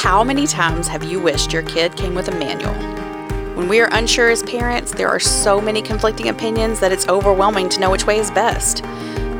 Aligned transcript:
How 0.00 0.24
many 0.24 0.46
times 0.46 0.88
have 0.88 1.04
you 1.04 1.20
wished 1.20 1.52
your 1.52 1.62
kid 1.62 1.94
came 1.94 2.14
with 2.14 2.28
a 2.28 2.38
manual? 2.38 2.72
When 3.54 3.68
we 3.68 3.80
are 3.80 3.88
unsure 3.92 4.30
as 4.30 4.42
parents, 4.42 4.92
there 4.92 5.10
are 5.10 5.20
so 5.20 5.60
many 5.60 5.82
conflicting 5.82 6.30
opinions 6.30 6.80
that 6.80 6.90
it's 6.90 7.06
overwhelming 7.06 7.68
to 7.68 7.80
know 7.80 7.90
which 7.90 8.06
way 8.06 8.18
is 8.18 8.30
best. 8.30 8.82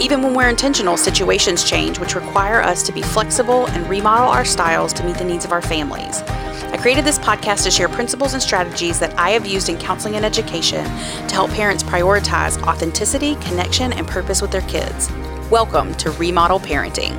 Even 0.01 0.23
when 0.23 0.35
we're 0.35 0.51
intentional, 0.51 0.99
situations 0.99 1.65
change, 1.65 1.99
which 1.99 2.15
require 2.15 2.61
us 2.61 2.83
to 2.83 2.93
be 2.93 3.01
flexible 3.01 3.69
and 3.69 3.89
remodel 3.89 4.29
our 4.29 4.45
styles 4.45 4.93
to 4.93 5.03
meet 5.03 5.17
the 5.17 5.25
needs 5.25 5.47
of 5.47 5.53
our 5.53 5.63
families. 5.63 6.21
I 6.21 6.77
created 6.77 7.07
this 7.07 7.19
podcast 7.19 7.65
to 7.65 7.71
share 7.71 7.89
principles 7.89 8.35
and 8.35 8.43
strategies 8.43 9.01
that 9.01 9.19
I 9.19 9.31
have 9.31 9.47
used 9.47 9.71
in 9.71 9.79
counseling 9.79 10.17
and 10.17 10.27
education 10.27 10.85
to 10.85 11.35
help 11.35 11.53
parents 11.53 11.83
prioritize 11.83 12.63
authenticity, 12.65 13.37
connection, 13.37 13.95
and 13.95 14.07
purpose 14.07 14.43
with 14.43 14.51
their 14.51 14.69
kids. 14.69 15.11
Welcome 15.51 15.95
to 15.95 16.11
Remodel 16.11 16.61
Parenting. 16.61 17.17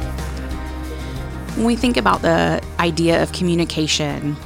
When 1.55 1.65
we 1.65 1.75
think 1.75 1.97
about 1.97 2.21
the 2.21 2.63
idea 2.79 3.21
of 3.21 3.33
communication 3.33 4.37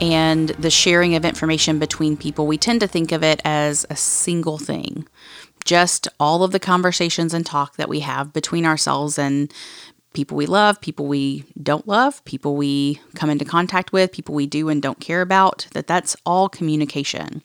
and 0.00 0.48
the 0.48 0.70
sharing 0.70 1.14
of 1.14 1.24
information 1.24 1.78
between 1.78 2.16
people, 2.16 2.46
we 2.46 2.56
tend 2.56 2.80
to 2.80 2.88
think 2.88 3.12
of 3.12 3.22
it 3.22 3.42
as 3.44 3.84
a 3.90 3.94
single 3.94 4.56
thing. 4.56 5.06
Just 5.66 6.08
all 6.18 6.42
of 6.42 6.52
the 6.52 6.58
conversations 6.58 7.34
and 7.34 7.44
talk 7.44 7.76
that 7.76 7.90
we 7.90 8.00
have 8.00 8.32
between 8.32 8.64
ourselves 8.64 9.18
and 9.18 9.52
people 10.14 10.36
we 10.36 10.46
love, 10.46 10.80
people 10.80 11.06
we 11.06 11.44
don't 11.62 11.86
love, 11.86 12.24
people 12.24 12.56
we 12.56 13.00
come 13.14 13.28
into 13.28 13.44
contact 13.44 13.92
with, 13.92 14.10
people 14.10 14.34
we 14.34 14.46
do 14.46 14.70
and 14.70 14.80
don't 14.80 14.98
care 14.98 15.20
about, 15.20 15.66
that 15.72 15.86
that's 15.86 16.16
all 16.24 16.48
communication. 16.48 17.42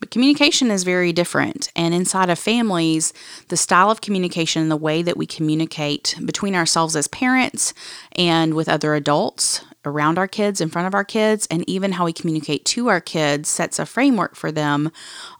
But 0.00 0.10
communication 0.10 0.70
is 0.70 0.82
very 0.82 1.12
different. 1.12 1.70
And 1.76 1.94
inside 1.94 2.30
of 2.30 2.38
families, 2.38 3.12
the 3.48 3.56
style 3.56 3.90
of 3.90 4.00
communication 4.00 4.62
and 4.62 4.70
the 4.70 4.76
way 4.76 5.02
that 5.02 5.16
we 5.16 5.26
communicate 5.26 6.16
between 6.24 6.54
ourselves 6.54 6.96
as 6.96 7.06
parents 7.08 7.74
and 8.16 8.54
with 8.54 8.68
other 8.68 8.94
adults 8.94 9.62
around 9.84 10.18
our 10.18 10.28
kids, 10.28 10.60
in 10.60 10.68
front 10.68 10.86
of 10.86 10.94
our 10.94 11.04
kids, 11.04 11.46
and 11.50 11.68
even 11.68 11.92
how 11.92 12.04
we 12.04 12.12
communicate 12.12 12.64
to 12.66 12.88
our 12.88 13.00
kids 13.00 13.48
sets 13.48 13.78
a 13.78 13.86
framework 13.86 14.34
for 14.34 14.52
them 14.52 14.90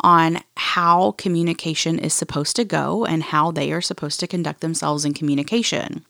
on 0.01 0.39
how 0.57 1.12
communication 1.12 1.99
is 1.99 2.15
supposed 2.15 2.56
to 2.56 2.65
go 2.65 3.05
and 3.05 3.23
how 3.25 3.51
they 3.51 3.71
are 3.73 3.83
supposed 3.83 4.19
to 4.21 4.27
conduct 4.27 4.61
themselves 4.61 5.05
in 5.05 5.12
communication. 5.12 6.05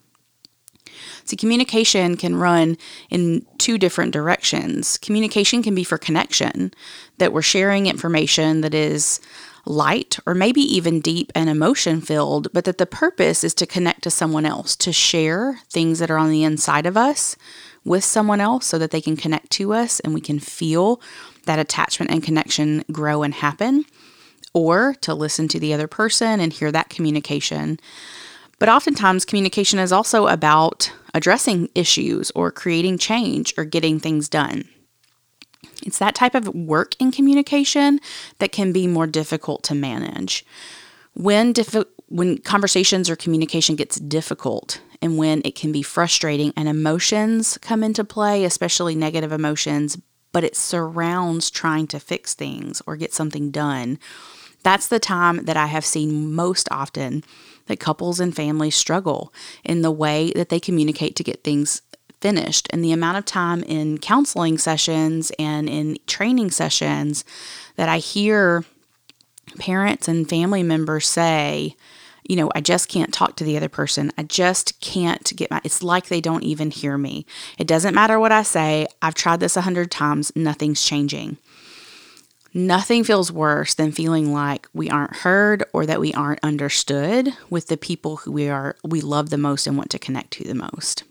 See, 1.31 1.36
communication 1.36 2.17
can 2.17 2.34
run 2.34 2.77
in 3.09 3.47
two 3.56 3.78
different 3.78 4.12
directions. 4.12 4.98
Communication 4.98 5.62
can 5.62 5.77
be 5.77 5.84
for 5.84 5.97
connection, 5.97 6.75
that 7.19 7.33
we're 7.33 7.41
sharing 7.41 7.86
information 7.86 8.62
that 8.62 8.75
is 8.75 9.20
light 9.64 10.19
or 10.27 10.34
maybe 10.34 10.61
even 10.61 11.01
deep 11.01 11.31
and 11.36 11.48
emotion 11.48 12.01
filled, 12.01 12.48
but 12.53 12.64
that 12.64 12.78
the 12.78 12.86
purpose 12.86 13.45
is 13.45 13.55
to 13.55 13.64
connect 13.64 14.03
to 14.03 14.11
someone 14.11 14.45
else, 14.45 14.75
to 14.75 14.92
share 14.92 15.61
things 15.70 16.01
that 16.01 16.11
are 16.11 16.19
on 16.19 16.31
the 16.31 16.42
inside 16.42 16.84
of 16.84 16.97
us 16.97 17.36
with 17.84 18.03
someone 18.03 18.41
else 18.41 18.67
so 18.67 18.77
that 18.77 18.91
they 18.91 19.01
can 19.01 19.17
connect 19.17 19.51
to 19.51 19.73
us 19.73 20.01
and 20.01 20.12
we 20.12 20.20
can 20.20 20.41
feel 20.41 21.01
that 21.45 21.61
attachment 21.61 22.11
and 22.11 22.25
connection 22.25 22.84
grow 22.91 23.23
and 23.23 23.34
happen, 23.34 23.84
or 24.53 24.95
to 24.95 25.14
listen 25.14 25.47
to 25.47 25.61
the 25.61 25.73
other 25.73 25.86
person 25.86 26.41
and 26.41 26.55
hear 26.55 26.73
that 26.73 26.91
communication. 26.91 27.78
But 28.58 28.69
oftentimes, 28.69 29.25
communication 29.25 29.78
is 29.78 29.91
also 29.91 30.27
about 30.27 30.92
addressing 31.14 31.69
issues 31.75 32.30
or 32.33 32.50
creating 32.50 32.98
change 32.98 33.55
or 33.56 33.64
getting 33.64 33.98
things 33.98 34.28
done. 34.28 34.64
It's 35.83 35.98
that 35.98 36.14
type 36.14 36.34
of 36.34 36.48
work 36.48 36.94
in 36.98 37.11
communication 37.11 38.00
that 38.39 38.52
can 38.52 38.72
be 38.72 38.86
more 38.86 39.06
difficult 39.06 39.62
to 39.64 39.75
manage. 39.75 40.44
When 41.14 41.52
diffi- 41.52 41.86
when 42.06 42.39
conversations 42.39 43.08
or 43.08 43.17
communication 43.17 43.77
gets 43.77 44.00
difficult 44.00 44.80
and 45.00 45.17
when 45.17 45.42
it 45.44 45.55
can 45.55 45.72
be 45.72 45.83
frustrating 45.83 46.52
and 46.56 46.69
emotions 46.69 47.56
come 47.58 47.83
into 47.83 48.05
play, 48.05 48.45
especially 48.45 48.95
negative 48.95 49.33
emotions, 49.33 49.97
but 50.33 50.45
it 50.45 50.56
surrounds 50.56 51.51
trying 51.51 51.86
to 51.89 52.01
fix 52.01 52.34
things 52.34 52.83
or 52.86 52.96
get 52.96 53.13
something 53.14 53.51
done. 53.51 53.98
That's 54.63 54.89
the 54.89 55.01
time 55.01 55.45
that 55.45 55.57
I 55.57 55.67
have 55.67 55.84
seen 55.84 56.34
most 56.34 56.68
often 56.70 57.24
that 57.70 57.81
couples 57.81 58.20
and 58.20 58.36
families 58.36 58.75
struggle 58.75 59.33
in 59.64 59.83
the 59.83 59.91
way 59.91 60.33
that 60.35 60.51
they 60.51 60.61
communicate 60.61 61.17
to 61.17 61.25
get 61.25 61.42
things 61.42 61.83
finished. 62.20 62.69
And 62.70 62.85
the 62.85 62.92
amount 62.92 63.17
of 63.17 63.25
time 63.25 63.63
in 63.63 63.98
counseling 63.98 64.58
sessions 64.58 65.33
and 65.39 65.69
in 65.69 65.98
training 66.07 66.51
sessions 66.51 67.25
that 67.77 67.89
I 67.89 67.98
hear 67.98 68.64
parents 69.58 70.08
and 70.08 70.29
family 70.29 70.63
members 70.63 71.08
say, 71.08 71.77
you 72.25 72.36
know, 72.36 72.51
I 72.55 72.61
just 72.61 72.89
can't 72.89 73.13
talk 73.13 73.36
to 73.36 73.45
the 73.45 73.57
other 73.57 73.69
person. 73.69 74.13
I 74.19 74.23
just 74.25 74.81
can't 74.81 75.35
get 75.35 75.51
my, 75.51 75.61
it's 75.64 75.83
like 75.83 76.07
they 76.07 76.20
don't 76.20 76.45
even 76.45 76.70
hear 76.70 76.97
me. 76.98 77.27
It 77.58 77.67
doesn't 77.67 77.95
matter 77.95 78.20
what 78.20 78.33
I 78.33 78.42
say. 78.42 78.87
I've 79.02 79.14
tried 79.14 79.41
this 79.41 79.57
a 79.57 79.63
hundred 79.63 79.91
times. 79.91 80.31
Nothing's 80.37 80.85
changing. 80.85 81.39
Nothing 82.52 83.05
feels 83.05 83.30
worse 83.30 83.74
than 83.74 83.92
feeling 83.92 84.33
like 84.33 84.68
we 84.72 84.90
aren't 84.90 85.16
heard 85.16 85.62
or 85.72 85.86
that 85.86 86.00
we 86.00 86.12
aren't 86.14 86.42
understood 86.42 87.33
with 87.48 87.68
the 87.68 87.77
people 87.77 88.16
who 88.18 88.33
we 88.33 88.48
are 88.48 88.77
we 88.83 89.00
love 89.00 89.30
the 89.30 89.38
most 89.38 89.66
and 89.66 89.77
want 89.77 89.90
to 89.90 89.98
connect 89.98 90.33
to 90.33 90.44
the 90.44 90.55
most. 90.55 91.05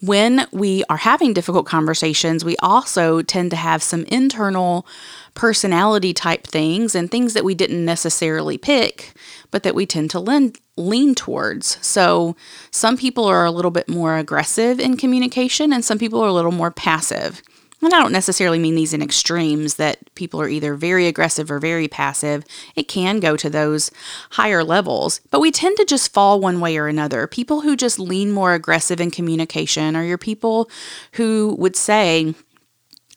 When 0.00 0.46
we 0.52 0.82
are 0.88 0.98
having 0.98 1.32
difficult 1.32 1.66
conversations, 1.66 2.44
we 2.44 2.56
also 2.58 3.22
tend 3.22 3.50
to 3.50 3.56
have 3.56 3.82
some 3.82 4.04
internal 4.04 4.86
personality 5.34 6.12
type 6.12 6.46
things 6.46 6.94
and 6.94 7.10
things 7.10 7.34
that 7.34 7.44
we 7.44 7.54
didn't 7.54 7.84
necessarily 7.84 8.58
pick, 8.58 9.12
but 9.50 9.62
that 9.62 9.74
we 9.74 9.86
tend 9.86 10.10
to 10.10 10.20
lean, 10.20 10.54
lean 10.76 11.14
towards. 11.14 11.78
So, 11.86 12.36
some 12.70 12.96
people 12.96 13.24
are 13.26 13.44
a 13.44 13.50
little 13.50 13.70
bit 13.70 13.88
more 13.88 14.16
aggressive 14.16 14.80
in 14.80 14.96
communication, 14.96 15.72
and 15.72 15.84
some 15.84 15.98
people 15.98 16.20
are 16.20 16.28
a 16.28 16.32
little 16.32 16.52
more 16.52 16.70
passive. 16.70 17.42
And 17.82 17.92
I 17.92 18.00
don't 18.00 18.12
necessarily 18.12 18.60
mean 18.60 18.76
these 18.76 18.94
in 18.94 19.02
extremes 19.02 19.74
that 19.74 20.14
people 20.14 20.40
are 20.40 20.48
either 20.48 20.76
very 20.76 21.08
aggressive 21.08 21.50
or 21.50 21.58
very 21.58 21.88
passive. 21.88 22.44
It 22.76 22.86
can 22.86 23.18
go 23.18 23.36
to 23.36 23.50
those 23.50 23.90
higher 24.30 24.62
levels, 24.62 25.20
but 25.32 25.40
we 25.40 25.50
tend 25.50 25.76
to 25.78 25.84
just 25.84 26.12
fall 26.12 26.40
one 26.40 26.60
way 26.60 26.78
or 26.78 26.86
another. 26.86 27.26
People 27.26 27.62
who 27.62 27.76
just 27.76 27.98
lean 27.98 28.30
more 28.30 28.54
aggressive 28.54 29.00
in 29.00 29.10
communication 29.10 29.96
are 29.96 30.04
your 30.04 30.16
people 30.16 30.70
who 31.14 31.56
would 31.58 31.74
say, 31.74 32.36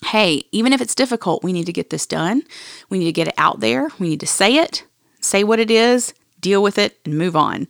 hey, 0.05 0.43
even 0.51 0.73
if 0.73 0.81
it's 0.81 0.95
difficult, 0.95 1.43
we 1.43 1.53
need 1.53 1.67
to 1.67 1.73
get 1.73 1.91
this 1.91 2.07
done. 2.07 2.41
We 2.89 2.97
need 2.97 3.05
to 3.05 3.11
get 3.11 3.27
it 3.27 3.35
out 3.37 3.59
there. 3.59 3.89
We 3.99 4.09
need 4.09 4.19
to 4.21 4.27
say 4.27 4.55
it, 4.55 4.83
say 5.21 5.43
what 5.43 5.59
it 5.59 5.69
is, 5.69 6.15
deal 6.39 6.63
with 6.63 6.79
it, 6.79 6.97
and 7.05 7.15
move 7.15 7.35
on. 7.35 7.67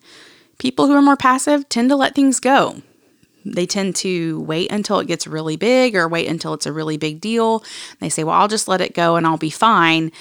People 0.59 0.87
who 0.87 0.93
are 0.93 1.01
more 1.01 1.17
passive 1.17 1.67
tend 1.67 1.89
to 1.89 1.95
let 1.97 2.15
things 2.15 2.39
go. 2.39 2.81
They 3.45 3.65
tend 3.65 3.95
to 3.97 4.41
wait 4.41 4.71
until 4.71 4.99
it 4.99 5.07
gets 5.07 5.27
really 5.27 5.55
big 5.55 5.95
or 5.95 6.07
wait 6.07 6.27
until 6.27 6.53
it's 6.53 6.65
a 6.65 6.73
really 6.73 6.97
big 6.97 7.21
deal. 7.21 7.63
They 7.99 8.09
say, 8.09 8.23
well, 8.23 8.35
I'll 8.35 8.47
just 8.47 8.67
let 8.67 8.81
it 8.81 8.95
go 8.95 9.15
and 9.15 9.25
I'll 9.25 9.37
be 9.37 9.51
fine. 9.51 10.11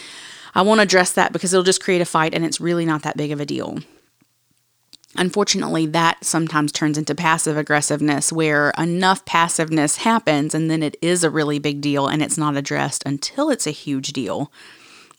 I 0.55 0.63
won't 0.63 0.81
address 0.81 1.13
that 1.13 1.33
because 1.33 1.53
it'll 1.53 1.65
just 1.65 1.83
create 1.83 2.03
a 2.03 2.05
fight 2.07 2.35
and 2.35 2.45
it's 2.45 2.61
really 2.61 2.85
not 2.85 3.03
that 3.03 3.17
big 3.17 3.33
of 3.33 3.41
a 3.41 3.47
deal. 3.47 3.79
Unfortunately, 5.17 5.87
that 5.87 6.25
sometimes 6.25 6.73
turns 6.73 6.99
into 6.99 7.15
passive 7.15 7.57
aggressiveness 7.57 8.33
where 8.33 8.71
enough 8.77 9.25
passiveness 9.25 9.99
happens 9.99 10.55
and 10.55 10.71
then 10.71 10.83
it 10.83 10.97
is 11.01 11.23
a 11.23 11.31
really 11.31 11.59
big 11.59 11.81
deal 11.81 12.09
and 12.09 12.21
it's 12.21 12.39
not 12.39 12.57
addressed 12.57 13.03
until 13.07 13.49
it's 13.49 13.67
a 13.67 13.71
huge 13.71 14.13
deal 14.13 14.51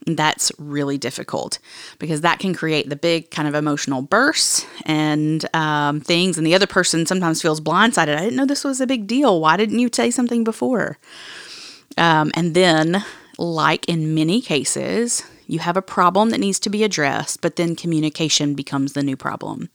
that's 0.05 0.51
really 0.59 0.97
difficult 0.97 1.59
because 1.97 2.21
that 2.21 2.39
can 2.39 2.53
create 2.53 2.89
the 2.89 2.95
big 2.95 3.31
kind 3.31 3.47
of 3.47 3.55
emotional 3.55 4.01
bursts 4.01 4.65
and 4.85 5.45
um, 5.55 5.99
things. 5.99 6.37
And 6.37 6.45
the 6.45 6.53
other 6.53 6.67
person 6.67 7.05
sometimes 7.05 7.41
feels 7.41 7.59
blindsided. 7.59 8.15
I 8.15 8.21
didn't 8.21 8.35
know 8.35 8.45
this 8.45 8.63
was 8.63 8.79
a 8.79 8.87
big 8.87 9.07
deal. 9.07 9.41
Why 9.41 9.57
didn't 9.57 9.79
you 9.79 9.89
say 9.91 10.11
something 10.11 10.43
before? 10.43 10.97
Um, 11.97 12.31
and 12.35 12.53
then, 12.53 13.03
like 13.37 13.87
in 13.89 14.13
many 14.13 14.41
cases, 14.41 15.23
you 15.47 15.59
have 15.59 15.77
a 15.77 15.81
problem 15.81 16.29
that 16.29 16.39
needs 16.39 16.59
to 16.61 16.69
be 16.69 16.83
addressed, 16.83 17.41
but 17.41 17.55
then 17.55 17.75
communication 17.75 18.53
becomes 18.53 18.93
the 18.93 19.03
new 19.03 19.15
problem. 19.15 19.69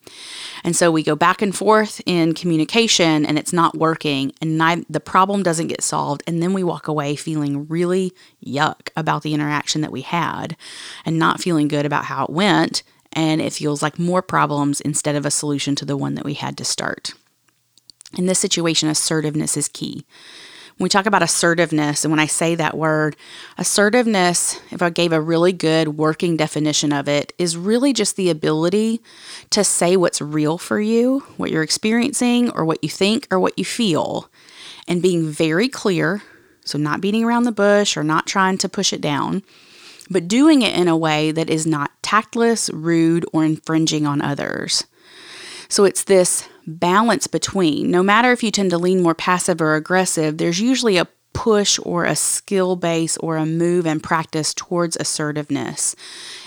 And 0.64 0.74
so 0.74 0.90
we 0.90 1.02
go 1.02 1.16
back 1.16 1.42
and 1.42 1.54
forth 1.54 2.00
in 2.06 2.34
communication 2.34 3.24
and 3.24 3.38
it's 3.38 3.52
not 3.52 3.78
working 3.78 4.32
and 4.40 4.60
the 4.88 5.00
problem 5.00 5.42
doesn't 5.42 5.68
get 5.68 5.82
solved. 5.82 6.22
And 6.26 6.42
then 6.42 6.52
we 6.52 6.62
walk 6.62 6.88
away 6.88 7.16
feeling 7.16 7.66
really 7.68 8.12
yuck 8.44 8.90
about 8.96 9.22
the 9.22 9.34
interaction 9.34 9.80
that 9.80 9.92
we 9.92 10.02
had 10.02 10.56
and 11.04 11.18
not 11.18 11.40
feeling 11.40 11.68
good 11.68 11.86
about 11.86 12.06
how 12.06 12.24
it 12.24 12.30
went. 12.30 12.82
And 13.12 13.40
it 13.40 13.52
feels 13.52 13.82
like 13.82 13.98
more 13.98 14.22
problems 14.22 14.80
instead 14.80 15.16
of 15.16 15.26
a 15.26 15.30
solution 15.30 15.74
to 15.76 15.84
the 15.84 15.96
one 15.96 16.14
that 16.14 16.24
we 16.24 16.34
had 16.34 16.56
to 16.58 16.64
start. 16.64 17.12
In 18.16 18.26
this 18.26 18.38
situation, 18.38 18.88
assertiveness 18.88 19.56
is 19.56 19.68
key 19.68 20.04
we 20.80 20.88
talk 20.88 21.04
about 21.04 21.22
assertiveness, 21.22 22.04
and 22.04 22.10
when 22.10 22.18
I 22.18 22.26
say 22.26 22.54
that 22.54 22.76
word, 22.76 23.14
assertiveness, 23.58 24.58
if 24.70 24.80
I 24.80 24.88
gave 24.88 25.12
a 25.12 25.20
really 25.20 25.52
good 25.52 25.88
working 25.88 26.38
definition 26.38 26.90
of 26.90 27.06
it, 27.06 27.34
is 27.36 27.56
really 27.56 27.92
just 27.92 28.16
the 28.16 28.30
ability 28.30 29.02
to 29.50 29.62
say 29.62 29.96
what's 29.98 30.22
real 30.22 30.56
for 30.56 30.80
you, 30.80 31.20
what 31.36 31.50
you're 31.50 31.62
experiencing, 31.62 32.50
or 32.52 32.64
what 32.64 32.82
you 32.82 32.88
think, 32.88 33.28
or 33.30 33.38
what 33.38 33.58
you 33.58 33.64
feel, 33.64 34.30
and 34.88 35.02
being 35.02 35.28
very 35.28 35.68
clear. 35.68 36.22
So, 36.64 36.78
not 36.78 37.02
beating 37.02 37.24
around 37.24 37.44
the 37.44 37.52
bush 37.52 37.96
or 37.96 38.02
not 38.02 38.26
trying 38.26 38.56
to 38.58 38.68
push 38.68 38.92
it 38.92 39.02
down, 39.02 39.42
but 40.08 40.28
doing 40.28 40.62
it 40.62 40.74
in 40.74 40.88
a 40.88 40.96
way 40.96 41.30
that 41.30 41.50
is 41.50 41.66
not 41.66 41.90
tactless, 42.02 42.70
rude, 42.70 43.26
or 43.34 43.44
infringing 43.44 44.06
on 44.06 44.22
others. 44.22 44.84
So 45.70 45.84
it's 45.84 46.04
this 46.04 46.48
balance 46.66 47.28
between, 47.28 47.90
no 47.90 48.02
matter 48.02 48.32
if 48.32 48.42
you 48.42 48.50
tend 48.50 48.70
to 48.70 48.78
lean 48.78 49.02
more 49.02 49.14
passive 49.14 49.60
or 49.62 49.76
aggressive, 49.76 50.36
there's 50.36 50.60
usually 50.60 50.96
a 50.96 51.06
push 51.32 51.78
or 51.84 52.04
a 52.04 52.16
skill 52.16 52.74
base 52.74 53.16
or 53.18 53.36
a 53.36 53.46
move 53.46 53.86
and 53.86 54.02
practice 54.02 54.52
towards 54.52 54.96
assertiveness 54.96 55.94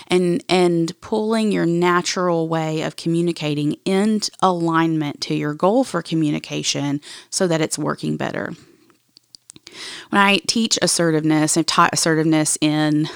and 0.08 0.44
and 0.46 1.00
pulling 1.00 1.50
your 1.50 1.64
natural 1.64 2.48
way 2.48 2.82
of 2.82 2.94
communicating 2.94 3.72
in 3.86 4.20
alignment 4.40 5.22
to 5.22 5.34
your 5.34 5.54
goal 5.54 5.84
for 5.84 6.02
communication 6.02 7.00
so 7.30 7.46
that 7.46 7.62
it's 7.62 7.78
working 7.78 8.18
better. 8.18 8.52
When 10.10 10.20
I 10.20 10.36
teach 10.46 10.78
assertiveness, 10.82 11.56
I've 11.56 11.66
taught 11.66 11.94
assertiveness 11.94 12.58
in 12.60 13.08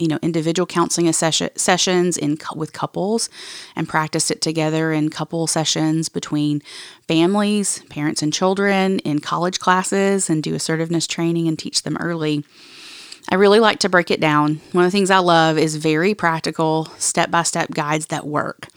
you 0.00 0.08
know 0.08 0.18
individual 0.22 0.66
counseling 0.66 1.12
sessions 1.12 2.16
in 2.16 2.38
with 2.56 2.72
couples 2.72 3.28
and 3.76 3.88
practiced 3.88 4.30
it 4.30 4.40
together 4.40 4.92
in 4.92 5.10
couple 5.10 5.46
sessions 5.46 6.08
between 6.08 6.62
families 7.06 7.82
parents 7.90 8.22
and 8.22 8.32
children 8.32 8.98
in 9.00 9.20
college 9.20 9.60
classes 9.60 10.30
and 10.30 10.42
do 10.42 10.54
assertiveness 10.54 11.06
training 11.06 11.46
and 11.46 11.58
teach 11.58 11.82
them 11.82 11.96
early 11.98 12.44
I 13.28 13.34
really 13.36 13.60
like 13.60 13.78
to 13.80 13.88
break 13.88 14.10
it 14.10 14.20
down. 14.20 14.60
One 14.72 14.84
of 14.84 14.90
the 14.90 14.96
things 14.96 15.10
I 15.10 15.18
love 15.18 15.58
is 15.58 15.76
very 15.76 16.14
practical, 16.14 16.86
step 16.98 17.30
by 17.30 17.42
step 17.44 17.70
guides 17.70 18.06
that 18.06 18.26
work. 18.26 18.68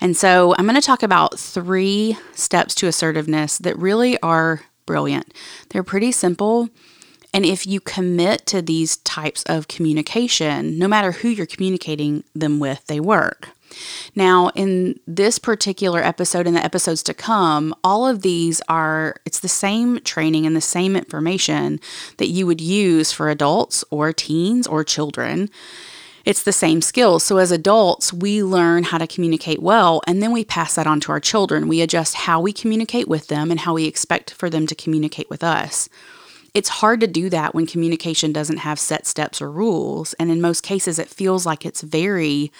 And 0.00 0.16
so 0.16 0.54
I'm 0.58 0.66
going 0.66 0.74
to 0.74 0.86
talk 0.86 1.02
about 1.02 1.38
three 1.38 2.18
steps 2.34 2.74
to 2.76 2.86
assertiveness 2.86 3.56
that 3.58 3.78
really 3.78 4.20
are 4.20 4.62
brilliant. 4.84 5.32
They're 5.70 5.82
pretty 5.82 6.12
simple. 6.12 6.68
And 7.34 7.44
if 7.44 7.66
you 7.66 7.80
commit 7.80 8.46
to 8.46 8.62
these 8.62 8.98
types 8.98 9.42
of 9.42 9.66
communication, 9.66 10.78
no 10.78 10.86
matter 10.86 11.10
who 11.10 11.28
you're 11.28 11.46
communicating 11.46 12.22
them 12.32 12.60
with, 12.60 12.86
they 12.86 13.00
work. 13.00 13.50
Now, 14.14 14.50
in 14.54 15.00
this 15.04 15.40
particular 15.40 16.00
episode 16.00 16.46
and 16.46 16.54
the 16.54 16.64
episodes 16.64 17.02
to 17.02 17.12
come, 17.12 17.74
all 17.82 18.06
of 18.06 18.22
these 18.22 18.62
are, 18.68 19.16
it's 19.24 19.40
the 19.40 19.48
same 19.48 19.98
training 20.02 20.46
and 20.46 20.54
the 20.54 20.60
same 20.60 20.94
information 20.94 21.80
that 22.18 22.28
you 22.28 22.46
would 22.46 22.60
use 22.60 23.10
for 23.10 23.28
adults 23.28 23.84
or 23.90 24.12
teens 24.12 24.68
or 24.68 24.84
children. 24.84 25.50
It's 26.24 26.44
the 26.44 26.52
same 26.52 26.80
skills. 26.82 27.24
So, 27.24 27.38
as 27.38 27.50
adults, 27.50 28.12
we 28.12 28.44
learn 28.44 28.84
how 28.84 28.98
to 28.98 29.08
communicate 29.08 29.60
well, 29.60 30.02
and 30.06 30.22
then 30.22 30.30
we 30.30 30.44
pass 30.44 30.76
that 30.76 30.86
on 30.86 31.00
to 31.00 31.12
our 31.12 31.20
children. 31.20 31.66
We 31.66 31.82
adjust 31.82 32.14
how 32.14 32.40
we 32.40 32.52
communicate 32.52 33.08
with 33.08 33.26
them 33.26 33.50
and 33.50 33.60
how 33.60 33.74
we 33.74 33.86
expect 33.86 34.32
for 34.32 34.48
them 34.48 34.68
to 34.68 34.74
communicate 34.76 35.28
with 35.28 35.42
us. 35.42 35.88
It's 36.54 36.68
hard 36.68 37.00
to 37.00 37.08
do 37.08 37.28
that 37.30 37.52
when 37.52 37.66
communication 37.66 38.32
doesn't 38.32 38.58
have 38.58 38.78
set 38.78 39.06
steps 39.06 39.42
or 39.42 39.50
rules. 39.50 40.14
And 40.14 40.30
in 40.30 40.40
most 40.40 40.62
cases, 40.62 41.00
it 41.00 41.08
feels 41.08 41.44
like 41.44 41.66
it's 41.66 41.82
very 41.82 42.52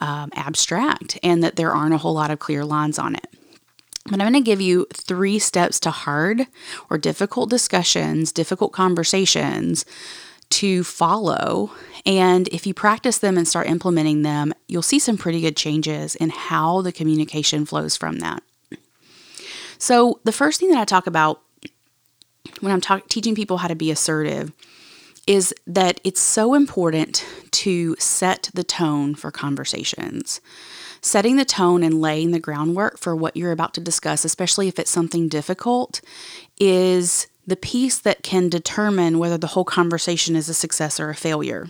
um, 0.00 0.30
abstract 0.34 1.18
and 1.22 1.42
that 1.42 1.56
there 1.56 1.72
aren't 1.72 1.94
a 1.94 1.98
whole 1.98 2.14
lot 2.14 2.30
of 2.30 2.38
clear 2.38 2.64
lines 2.64 2.98
on 2.98 3.16
it. 3.16 3.26
But 4.04 4.14
I'm 4.14 4.32
going 4.32 4.32
to 4.34 4.40
give 4.40 4.60
you 4.60 4.86
three 4.94 5.38
steps 5.38 5.78
to 5.80 5.90
hard 5.90 6.46
or 6.88 6.96
difficult 6.96 7.50
discussions, 7.50 8.32
difficult 8.32 8.72
conversations 8.72 9.84
to 10.50 10.82
follow. 10.84 11.72
And 12.06 12.48
if 12.48 12.66
you 12.66 12.74
practice 12.74 13.18
them 13.18 13.36
and 13.36 13.46
start 13.46 13.68
implementing 13.68 14.22
them, 14.22 14.54
you'll 14.68 14.82
see 14.82 14.98
some 14.98 15.18
pretty 15.18 15.40
good 15.40 15.56
changes 15.56 16.14
in 16.16 16.30
how 16.30 16.82
the 16.82 16.92
communication 16.92 17.66
flows 17.66 17.96
from 17.96 18.20
that. 18.20 18.42
So, 19.78 20.20
the 20.24 20.32
first 20.32 20.60
thing 20.60 20.70
that 20.70 20.78
I 20.78 20.84
talk 20.84 21.06
about 21.06 21.40
when 22.58 22.72
I'm 22.72 22.80
talk- 22.80 23.08
teaching 23.08 23.34
people 23.34 23.58
how 23.58 23.68
to 23.68 23.74
be 23.74 23.90
assertive 23.90 24.52
is 25.26 25.54
that 25.66 26.00
it's 26.02 26.20
so 26.20 26.54
important 26.54 27.24
to 27.52 27.94
set 27.98 28.50
the 28.54 28.64
tone 28.64 29.14
for 29.14 29.30
conversations. 29.30 30.40
Setting 31.02 31.36
the 31.36 31.44
tone 31.44 31.82
and 31.82 32.00
laying 32.00 32.30
the 32.30 32.40
groundwork 32.40 32.98
for 32.98 33.14
what 33.14 33.36
you're 33.36 33.52
about 33.52 33.74
to 33.74 33.80
discuss, 33.80 34.24
especially 34.24 34.68
if 34.68 34.78
it's 34.78 34.90
something 34.90 35.28
difficult, 35.28 36.00
is 36.58 37.26
the 37.46 37.56
piece 37.56 37.98
that 37.98 38.22
can 38.22 38.48
determine 38.48 39.18
whether 39.18 39.38
the 39.38 39.48
whole 39.48 39.64
conversation 39.64 40.36
is 40.36 40.48
a 40.48 40.54
success 40.54 41.00
or 41.00 41.10
a 41.10 41.14
failure. 41.14 41.68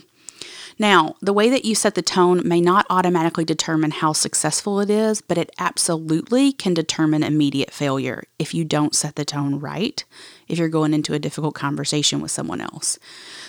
Now, 0.81 1.15
the 1.21 1.31
way 1.31 1.47
that 1.51 1.63
you 1.63 1.75
set 1.75 1.93
the 1.93 2.01
tone 2.01 2.41
may 2.43 2.59
not 2.59 2.87
automatically 2.89 3.45
determine 3.45 3.91
how 3.91 4.13
successful 4.13 4.79
it 4.79 4.89
is, 4.89 5.21
but 5.21 5.37
it 5.37 5.51
absolutely 5.59 6.51
can 6.51 6.73
determine 6.73 7.21
immediate 7.21 7.69
failure 7.69 8.23
if 8.39 8.55
you 8.55 8.65
don't 8.65 8.95
set 8.95 9.15
the 9.15 9.23
tone 9.23 9.59
right, 9.59 10.03
if 10.47 10.57
you're 10.57 10.69
going 10.69 10.95
into 10.95 11.13
a 11.13 11.19
difficult 11.19 11.53
conversation 11.53 12.19
with 12.19 12.31
someone 12.31 12.61
else. 12.61 12.97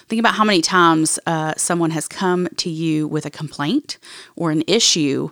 Think 0.08 0.20
about 0.20 0.34
how 0.34 0.44
many 0.44 0.60
times 0.60 1.18
uh, 1.26 1.54
someone 1.56 1.92
has 1.92 2.06
come 2.06 2.48
to 2.58 2.68
you 2.68 3.08
with 3.08 3.24
a 3.24 3.30
complaint 3.30 3.96
or 4.36 4.50
an 4.50 4.62
issue 4.66 5.30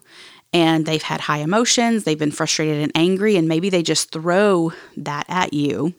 and 0.55 0.87
they've 0.87 1.03
had 1.03 1.21
high 1.21 1.41
emotions, 1.41 2.05
they've 2.05 2.19
been 2.19 2.31
frustrated 2.31 2.83
and 2.83 2.93
angry, 2.95 3.37
and 3.37 3.47
maybe 3.47 3.69
they 3.69 3.83
just 3.83 4.11
throw 4.11 4.73
that 4.97 5.27
at 5.29 5.53
you. 5.53 5.93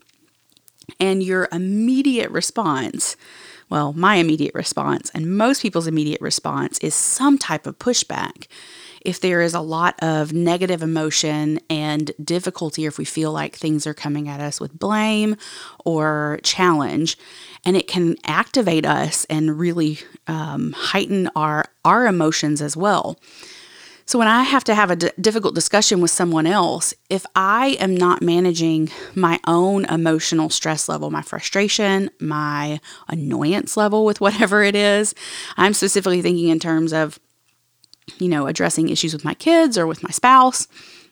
And 0.99 1.21
your 1.21 1.47
immediate 1.51 2.31
response 2.31 3.15
well, 3.71 3.93
my 3.93 4.15
immediate 4.15 4.53
response 4.53 5.09
and 5.15 5.37
most 5.37 5.61
people's 5.61 5.87
immediate 5.87 6.19
response 6.19 6.77
is 6.79 6.93
some 6.93 7.37
type 7.37 7.65
of 7.65 7.79
pushback. 7.79 8.47
If 8.99 9.21
there 9.21 9.41
is 9.41 9.53
a 9.53 9.61
lot 9.61 9.95
of 10.03 10.33
negative 10.33 10.83
emotion 10.83 11.57
and 11.69 12.11
difficulty, 12.21 12.85
or 12.85 12.89
if 12.89 12.97
we 12.97 13.05
feel 13.05 13.31
like 13.31 13.55
things 13.55 13.87
are 13.87 13.93
coming 13.93 14.27
at 14.27 14.41
us 14.41 14.59
with 14.59 14.77
blame 14.77 15.37
or 15.85 16.41
challenge, 16.43 17.17
and 17.65 17.77
it 17.77 17.87
can 17.87 18.17
activate 18.25 18.85
us 18.85 19.25
and 19.25 19.57
really 19.57 19.99
um, 20.27 20.73
heighten 20.73 21.29
our 21.35 21.65
our 21.85 22.05
emotions 22.05 22.61
as 22.61 22.75
well. 22.75 23.17
So, 24.11 24.19
when 24.19 24.27
I 24.27 24.43
have 24.43 24.65
to 24.65 24.75
have 24.75 24.91
a 24.91 24.97
d- 24.97 25.11
difficult 25.21 25.55
discussion 25.55 26.01
with 26.01 26.11
someone 26.11 26.45
else, 26.45 26.93
if 27.09 27.25
I 27.33 27.77
am 27.79 27.95
not 27.95 28.21
managing 28.21 28.89
my 29.15 29.39
own 29.47 29.85
emotional 29.85 30.49
stress 30.49 30.89
level, 30.89 31.09
my 31.09 31.21
frustration, 31.21 32.09
my 32.19 32.81
annoyance 33.07 33.77
level 33.77 34.03
with 34.03 34.19
whatever 34.19 34.63
it 34.63 34.75
is, 34.75 35.15
I'm 35.55 35.73
specifically 35.73 36.21
thinking 36.21 36.49
in 36.49 36.59
terms 36.59 36.91
of, 36.91 37.21
you 38.19 38.27
know, 38.27 38.47
addressing 38.47 38.89
issues 38.89 39.13
with 39.13 39.23
my 39.23 39.33
kids 39.33 39.77
or 39.77 39.87
with 39.87 40.03
my 40.03 40.09
spouse 40.09 40.67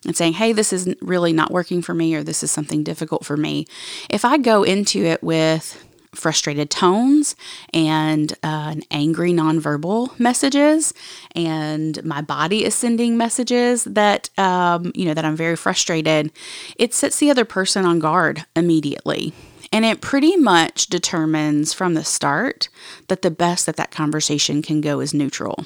and 0.05 0.17
saying, 0.17 0.33
hey, 0.33 0.51
this 0.51 0.73
is 0.73 0.93
really 0.99 1.31
not 1.31 1.51
working 1.51 1.81
for 1.81 1.93
me 1.93 2.13
or 2.15 2.21
this 2.21 2.43
is 2.43 2.51
something 2.51 2.83
difficult 2.83 3.23
for 3.23 3.37
me. 3.37 3.65
If 4.09 4.25
I 4.25 4.37
go 4.37 4.63
into 4.63 5.05
it 5.05 5.23
with, 5.23 5.88
frustrated 6.13 6.69
tones 6.69 7.35
and 7.73 8.33
uh, 8.43 8.75
angry 8.91 9.31
nonverbal 9.31 10.17
messages. 10.19 10.93
And 11.35 12.03
my 12.03 12.21
body 12.21 12.65
is 12.65 12.75
sending 12.75 13.17
messages 13.17 13.83
that 13.85 14.29
um, 14.37 14.91
you 14.95 15.05
know 15.05 15.13
that 15.13 15.25
i'm 15.25 15.35
very 15.35 15.55
frustrated. 15.55 16.31
It 16.77 16.93
sets 16.93 17.17
the 17.17 17.29
other 17.29 17.45
person 17.45 17.85
on 17.85 17.99
guard 17.99 18.45
immediately. 18.55 19.33
And 19.71 19.85
it 19.85 20.01
pretty 20.01 20.35
much 20.35 20.87
determines 20.87 21.73
from 21.73 21.93
the 21.93 22.03
start 22.03 22.69
that 23.07 23.21
the 23.21 23.29
best 23.29 23.67
that 23.67 23.75
that 23.75 23.91
conversation 23.91 24.63
can 24.63 24.81
go 24.81 24.99
is 24.99 25.13
neutral 25.13 25.63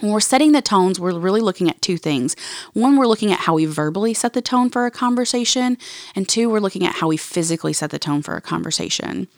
when 0.00 0.12
we're 0.12 0.20
setting 0.20 0.52
the 0.52 0.62
tones, 0.62 0.98
we're 0.98 1.18
really 1.18 1.40
looking 1.40 1.68
at 1.68 1.82
two 1.82 1.96
things. 1.96 2.36
One, 2.72 2.96
we're 2.96 3.06
looking 3.06 3.32
at 3.32 3.40
how 3.40 3.54
we 3.54 3.66
verbally 3.66 4.14
set 4.14 4.32
the 4.32 4.42
tone 4.42 4.70
for 4.70 4.86
a 4.86 4.90
conversation, 4.90 5.78
and 6.14 6.28
two, 6.28 6.48
we're 6.48 6.60
looking 6.60 6.86
at 6.86 6.96
how 6.96 7.08
we 7.08 7.16
physically 7.16 7.72
set 7.72 7.90
the 7.90 7.98
tone 7.98 8.22
for 8.22 8.36
a 8.36 8.40
conversation. 8.40 9.28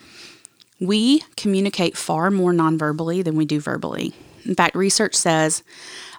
We 0.80 1.22
communicate 1.36 1.96
far 1.96 2.30
more 2.30 2.52
nonverbally 2.52 3.24
than 3.24 3.36
we 3.36 3.44
do 3.44 3.60
verbally. 3.60 4.14
In 4.44 4.54
fact, 4.54 4.76
research 4.76 5.14
says, 5.14 5.62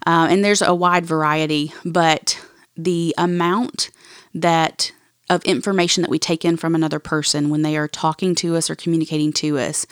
uh, 0.05 0.27
and 0.29 0.43
there's 0.43 0.61
a 0.61 0.75
wide 0.75 1.05
variety, 1.05 1.73
but 1.85 2.39
the 2.75 3.15
amount 3.17 3.89
that 4.33 4.91
of 5.29 5.43
information 5.43 6.01
that 6.01 6.09
we 6.09 6.19
take 6.19 6.43
in 6.43 6.57
from 6.57 6.75
another 6.75 6.99
person 6.99 7.49
when 7.49 7.61
they 7.61 7.77
are 7.77 7.87
talking 7.87 8.35
to 8.35 8.55
us 8.55 8.69
or 8.69 8.75
communicating 8.75 9.31
to 9.33 9.57
us. 9.59 9.85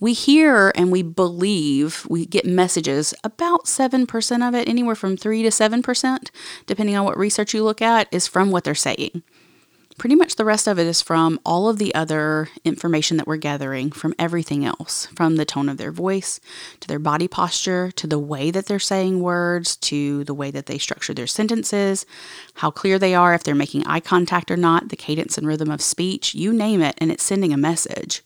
We 0.00 0.12
hear 0.12 0.72
and 0.74 0.90
we 0.90 1.02
believe, 1.02 2.06
we 2.10 2.26
get 2.26 2.44
messages, 2.44 3.14
about 3.22 3.66
7% 3.66 4.48
of 4.48 4.54
it, 4.54 4.68
anywhere 4.68 4.94
from 4.94 5.16
3 5.16 5.42
to 5.42 5.48
7%, 5.48 6.30
depending 6.66 6.96
on 6.96 7.04
what 7.04 7.18
research 7.18 7.54
you 7.54 7.62
look 7.62 7.80
at, 7.80 8.08
is 8.12 8.26
from 8.26 8.50
what 8.50 8.64
they're 8.64 8.74
saying 8.74 9.22
pretty 10.00 10.14
much 10.14 10.36
the 10.36 10.46
rest 10.46 10.66
of 10.66 10.78
it 10.78 10.86
is 10.86 11.02
from 11.02 11.38
all 11.44 11.68
of 11.68 11.76
the 11.76 11.94
other 11.94 12.48
information 12.64 13.18
that 13.18 13.26
we're 13.26 13.36
gathering 13.36 13.92
from 13.92 14.14
everything 14.18 14.64
else 14.64 15.04
from 15.14 15.36
the 15.36 15.44
tone 15.44 15.68
of 15.68 15.76
their 15.76 15.92
voice 15.92 16.40
to 16.80 16.88
their 16.88 16.98
body 16.98 17.28
posture 17.28 17.90
to 17.90 18.06
the 18.06 18.18
way 18.18 18.50
that 18.50 18.64
they're 18.64 18.78
saying 18.78 19.20
words 19.20 19.76
to 19.76 20.24
the 20.24 20.32
way 20.32 20.50
that 20.50 20.64
they 20.64 20.78
structure 20.78 21.12
their 21.12 21.26
sentences, 21.26 22.06
how 22.54 22.70
clear 22.70 22.98
they 22.98 23.14
are, 23.14 23.34
if 23.34 23.42
they're 23.42 23.54
making 23.54 23.86
eye 23.86 24.00
contact 24.00 24.50
or 24.50 24.56
not, 24.56 24.88
the 24.88 24.96
cadence 24.96 25.36
and 25.36 25.46
rhythm 25.46 25.70
of 25.70 25.82
speech 25.82 26.34
you 26.34 26.50
name 26.50 26.80
it, 26.80 26.94
and 26.96 27.12
it's 27.12 27.22
sending 27.22 27.52
a 27.52 27.58
message. 27.58 28.22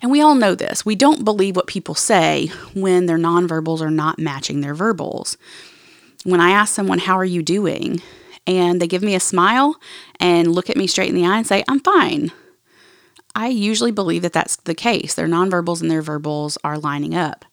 And 0.00 0.10
we 0.10 0.22
all 0.22 0.34
know 0.34 0.54
this. 0.54 0.86
We 0.86 0.96
don't 0.96 1.26
believe 1.26 1.56
what 1.56 1.66
people 1.66 1.94
say 1.94 2.50
when 2.72 3.04
their 3.04 3.18
nonverbals 3.18 3.82
are 3.82 3.90
not 3.90 4.18
matching 4.18 4.62
their 4.62 4.74
verbals. 4.74 5.36
When 6.24 6.40
I 6.40 6.52
ask 6.52 6.74
someone, 6.74 7.00
How 7.00 7.18
are 7.18 7.24
you 7.26 7.42
doing? 7.42 8.00
And 8.46 8.80
they 8.80 8.86
give 8.86 9.02
me 9.02 9.14
a 9.14 9.20
smile 9.20 9.76
and 10.20 10.52
look 10.52 10.70
at 10.70 10.76
me 10.76 10.86
straight 10.86 11.08
in 11.08 11.14
the 11.14 11.26
eye 11.26 11.38
and 11.38 11.46
say, 11.46 11.64
I'm 11.68 11.80
fine. 11.80 12.32
I 13.34 13.48
usually 13.48 13.92
believe 13.92 14.22
that 14.22 14.32
that's 14.32 14.56
the 14.56 14.74
case. 14.74 15.14
Their 15.14 15.28
nonverbals 15.28 15.82
and 15.82 15.90
their 15.90 16.02
verbals 16.02 16.56
are 16.64 16.78
lining 16.78 17.14
up. 17.14 17.44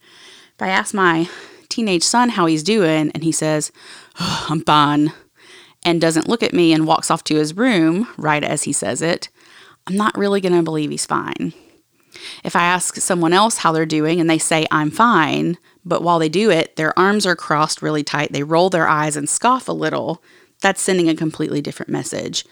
If 0.56 0.62
I 0.62 0.70
ask 0.70 0.94
my 0.94 1.28
teenage 1.68 2.04
son 2.04 2.30
how 2.30 2.46
he's 2.46 2.64
doing 2.64 3.12
and 3.12 3.24
he 3.24 3.32
says, 3.32 3.72
oh, 4.20 4.46
I'm 4.50 4.62
fine, 4.62 5.12
and 5.84 6.00
doesn't 6.00 6.30
look 6.30 6.44
at 6.44 6.54
me 6.54 6.72
and 6.72 6.88
walks 6.88 7.12
off 7.12 7.24
to 7.26 7.36
his 7.36 7.58
room 7.58 8.08
right 8.18 8.44
as 8.44 8.64
he 8.64 8.72
says 8.72 9.02
it, 9.02 9.30
I'm 9.86 9.98
not 9.98 10.18
really 10.18 10.40
going 10.40 10.56
to 10.56 10.64
believe 10.64 10.92
he's 10.92 11.06
fine. 11.06 11.54
If 12.44 12.56
I 12.56 12.64
ask 12.64 12.96
someone 12.98 13.34
else 13.34 13.58
how 13.58 13.72
they're 13.72 13.86
doing 13.86 14.22
and 14.22 14.30
they 14.30 14.38
say, 14.38 14.66
I'm 14.72 14.92
fine, 14.92 15.58
but 15.84 16.04
while 16.04 16.20
they 16.20 16.30
do 16.30 16.50
it, 16.50 16.76
their 16.76 16.98
arms 16.98 17.26
are 17.26 17.36
crossed 17.36 17.82
really 17.82 18.04
tight, 18.04 18.32
they 18.32 18.44
roll 18.44 18.70
their 18.70 18.88
eyes 18.88 19.18
and 19.18 19.28
scoff 19.28 19.68
a 19.68 19.74
little, 19.74 20.24
that's 20.64 20.82
sending 20.82 21.10
a 21.10 21.16
completely 21.16 21.62
different 21.62 21.92
message. 21.92 22.46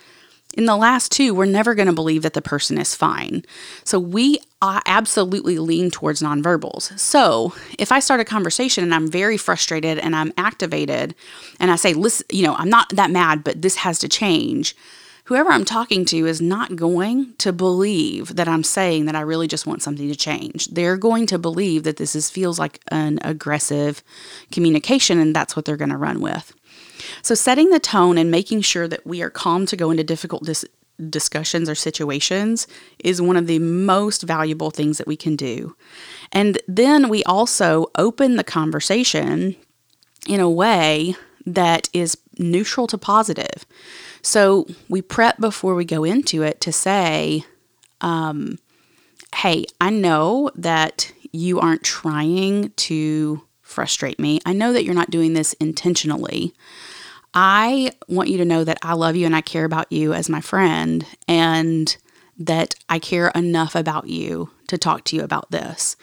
In 0.54 0.66
the 0.66 0.76
last 0.76 1.14
two, 1.14 1.34
we're 1.34 1.46
never 1.46 1.74
going 1.74 1.88
to 1.88 1.94
believe 1.94 2.24
that 2.24 2.34
the 2.34 2.42
person 2.42 2.78
is 2.78 2.94
fine. 2.94 3.44
So 3.86 3.98
we 3.98 4.40
absolutely 4.62 5.58
lean 5.60 5.90
towards 5.90 6.22
nonverbals. 6.22 7.00
So 7.00 7.54
if 7.80 7.92
I 7.92 8.00
start 8.00 8.20
a 8.20 8.26
conversation 8.26 8.84
and 8.84 8.94
I'm 8.94 9.10
very 9.10 9.38
frustrated 9.38 9.98
and 9.98 10.14
I'm 10.14 10.34
activated 10.38 11.16
and 11.60 11.72
I 11.72 11.78
say, 11.78 11.94
listen, 11.94 12.28
you 12.30 12.44
know, 12.44 12.56
I'm 12.56 12.70
not 12.70 12.90
that 12.90 13.12
mad, 13.12 13.46
but 13.46 13.62
this 13.62 13.78
has 13.78 13.98
to 14.00 14.10
change 14.10 14.76
whoever 15.26 15.50
I'm 15.50 15.64
talking 15.64 16.04
to 16.06 16.26
is 16.26 16.42
not 16.42 16.76
going 16.76 17.34
to 17.38 17.54
believe 17.54 18.36
that 18.36 18.50
I'm 18.50 18.64
saying 18.64 19.06
that 19.06 19.16
I 19.16 19.22
really 19.22 19.48
just 19.48 19.66
want 19.66 19.82
something 19.82 20.10
to 20.10 20.16
change. 20.16 20.68
They're 20.68 20.98
going 20.98 21.26
to 21.28 21.40
believe 21.40 21.84
that 21.84 21.96
this 21.96 22.18
is 22.18 22.30
feels 22.30 22.60
like 22.60 22.82
an 22.90 23.20
aggressive 23.22 24.04
communication 24.52 25.20
and 25.20 25.34
that's 25.34 25.56
what 25.56 25.64
they're 25.64 25.78
going 25.78 25.92
to 25.92 25.98
run 25.98 26.20
with. 26.20 26.54
So 27.22 27.36
setting 27.36 27.70
the 27.70 27.80
tone 27.80 28.18
and 28.18 28.32
making 28.32 28.62
sure 28.62 28.88
that 28.88 29.06
we 29.06 29.22
are 29.22 29.30
calm 29.30 29.66
to 29.68 29.76
go 29.76 29.92
into 29.92 30.04
difficult 30.04 30.44
dis- 30.44 30.66
discussions 31.10 31.70
or 31.70 31.76
situations 31.76 32.68
is 33.00 33.22
one 33.22 33.38
of 33.38 33.48
the 33.48 33.60
most 33.60 34.22
valuable 34.22 34.72
things 34.72 34.98
that 34.98 35.08
we 35.08 35.16
can 35.16 35.36
do. 35.36 35.76
And 36.32 36.60
then 36.68 37.10
we 37.10 37.24
also 37.24 37.88
open 37.98 38.36
the 38.36 38.44
conversation 38.44 39.56
in 40.28 40.40
a 40.40 40.50
way 40.50 41.16
that 41.46 41.90
is 41.94 42.18
neutral 42.38 42.88
to 42.88 42.98
positive. 42.98 43.66
So 44.22 44.68
we 44.90 45.02
prep 45.02 45.40
before 45.40 45.76
we 45.76 45.86
go 45.86 46.04
into 46.04 46.44
it 46.44 46.62
to 46.62 46.72
say, 46.72 47.46
um, 48.02 48.60
hey, 49.36 49.66
I 49.80 49.90
know 49.90 50.52
that 50.56 51.12
you 51.32 51.60
aren't 51.60 51.84
trying 51.84 52.72
to 52.72 53.42
frustrate 53.62 54.20
me. 54.20 54.40
I 54.46 54.54
know 54.54 54.74
that 54.74 54.84
you're 54.84 54.94
not 54.94 55.10
doing 55.10 55.34
this 55.34 55.54
intentionally. 55.54 56.54
I 57.34 57.92
want 58.08 58.30
you 58.30 58.38
to 58.38 58.46
know 58.46 58.64
that 58.64 58.80
I 58.82 58.94
love 58.94 59.16
you 59.16 59.26
and 59.26 59.36
I 59.36 59.42
care 59.42 59.66
about 59.66 59.92
you 59.92 60.14
as 60.14 60.30
my 60.30 60.42
friend 60.42 61.06
and 61.28 61.96
that 62.38 62.76
I 62.90 63.00
care 63.00 63.30
enough 63.30 63.76
about 63.76 64.08
you 64.08 64.50
to 64.68 64.78
talk 64.78 65.04
to 65.06 65.16
you 65.16 65.24
about 65.24 65.52
this. 65.52 65.96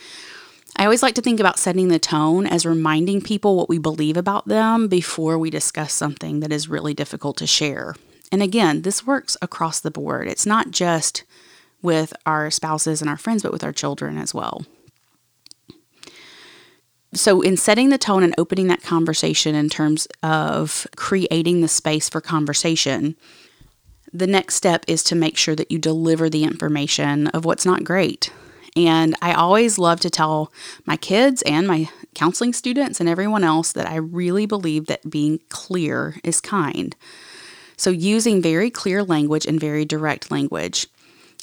I 0.77 0.85
always 0.85 1.03
like 1.03 1.15
to 1.17 1.23
think 1.23 1.41
about 1.41 1.59
setting 1.59 1.89
the 1.89 1.99
tone 1.99 2.47
as 2.47 2.65
reminding 2.65 3.23
people 3.23 3.57
what 3.57 3.69
we 3.69 3.79
believe 3.79 4.17
about 4.17 4.47
them 4.47 4.87
before 4.87 5.39
we 5.39 5.51
discuss 5.51 5.93
something 5.93 6.41
that 6.41 6.53
is 6.53 6.69
really 6.69 6.95
difficult 6.95 7.37
to 7.39 7.47
share. 7.47 7.97
And 8.31 8.43
again, 8.43 8.83
this 8.83 9.07
works 9.07 9.37
across 9.43 9.81
the 9.81 9.91
board. 9.91 10.29
It's 10.29 10.47
not 10.47 10.71
just 10.71 11.25
with 11.83 12.13
our 12.27 12.51
spouses 12.51 13.01
and 13.01 13.11
our 13.11 13.17
friends, 13.17 13.43
but 13.43 13.53
with 13.53 13.65
our 13.65 13.73
children 13.73 14.19
as 14.19 14.33
well. 14.35 14.65
So, 17.15 17.41
in 17.41 17.57
setting 17.57 17.89
the 17.89 17.99
tone 17.99 18.23
and 18.23 18.35
opening 18.37 18.67
that 18.67 18.83
conversation 18.83 19.55
in 19.55 19.71
terms 19.71 20.07
of 20.23 20.87
creating 20.95 21.63
the 21.63 21.69
space 21.69 22.09
for 22.09 22.21
conversation, 22.21 23.17
the 24.13 24.27
next 24.27 24.57
step 24.57 24.85
is 24.87 25.03
to 25.05 25.15
make 25.15 25.37
sure 25.37 25.55
that 25.55 25.71
you 25.71 25.79
deliver 25.79 26.29
the 26.29 26.45
information 26.45 27.29
of 27.29 27.45
what's 27.45 27.65
not 27.65 27.85
great. 27.85 28.31
And 28.77 29.17
I 29.23 29.33
always 29.33 29.79
love 29.79 30.01
to 30.01 30.11
tell 30.11 30.53
my 30.85 30.97
kids 30.97 31.43
and 31.43 31.67
my 31.67 31.89
counseling 32.15 32.53
students 32.53 33.01
and 33.01 33.09
everyone 33.09 33.43
else 33.43 33.73
that 33.73 33.89
I 33.89 33.97
really 33.97 34.47
believe 34.47 34.87
that 34.87 35.11
being 35.11 35.41
clear 35.49 36.17
is 36.23 36.41
kind. 36.41 36.95
So, 37.77 37.91
using 37.91 38.43
very 38.43 38.71
clear 38.71 39.03
language 39.03 39.47
and 39.47 39.59
very 39.59 39.87
direct 39.87 40.31
language. 40.31 40.89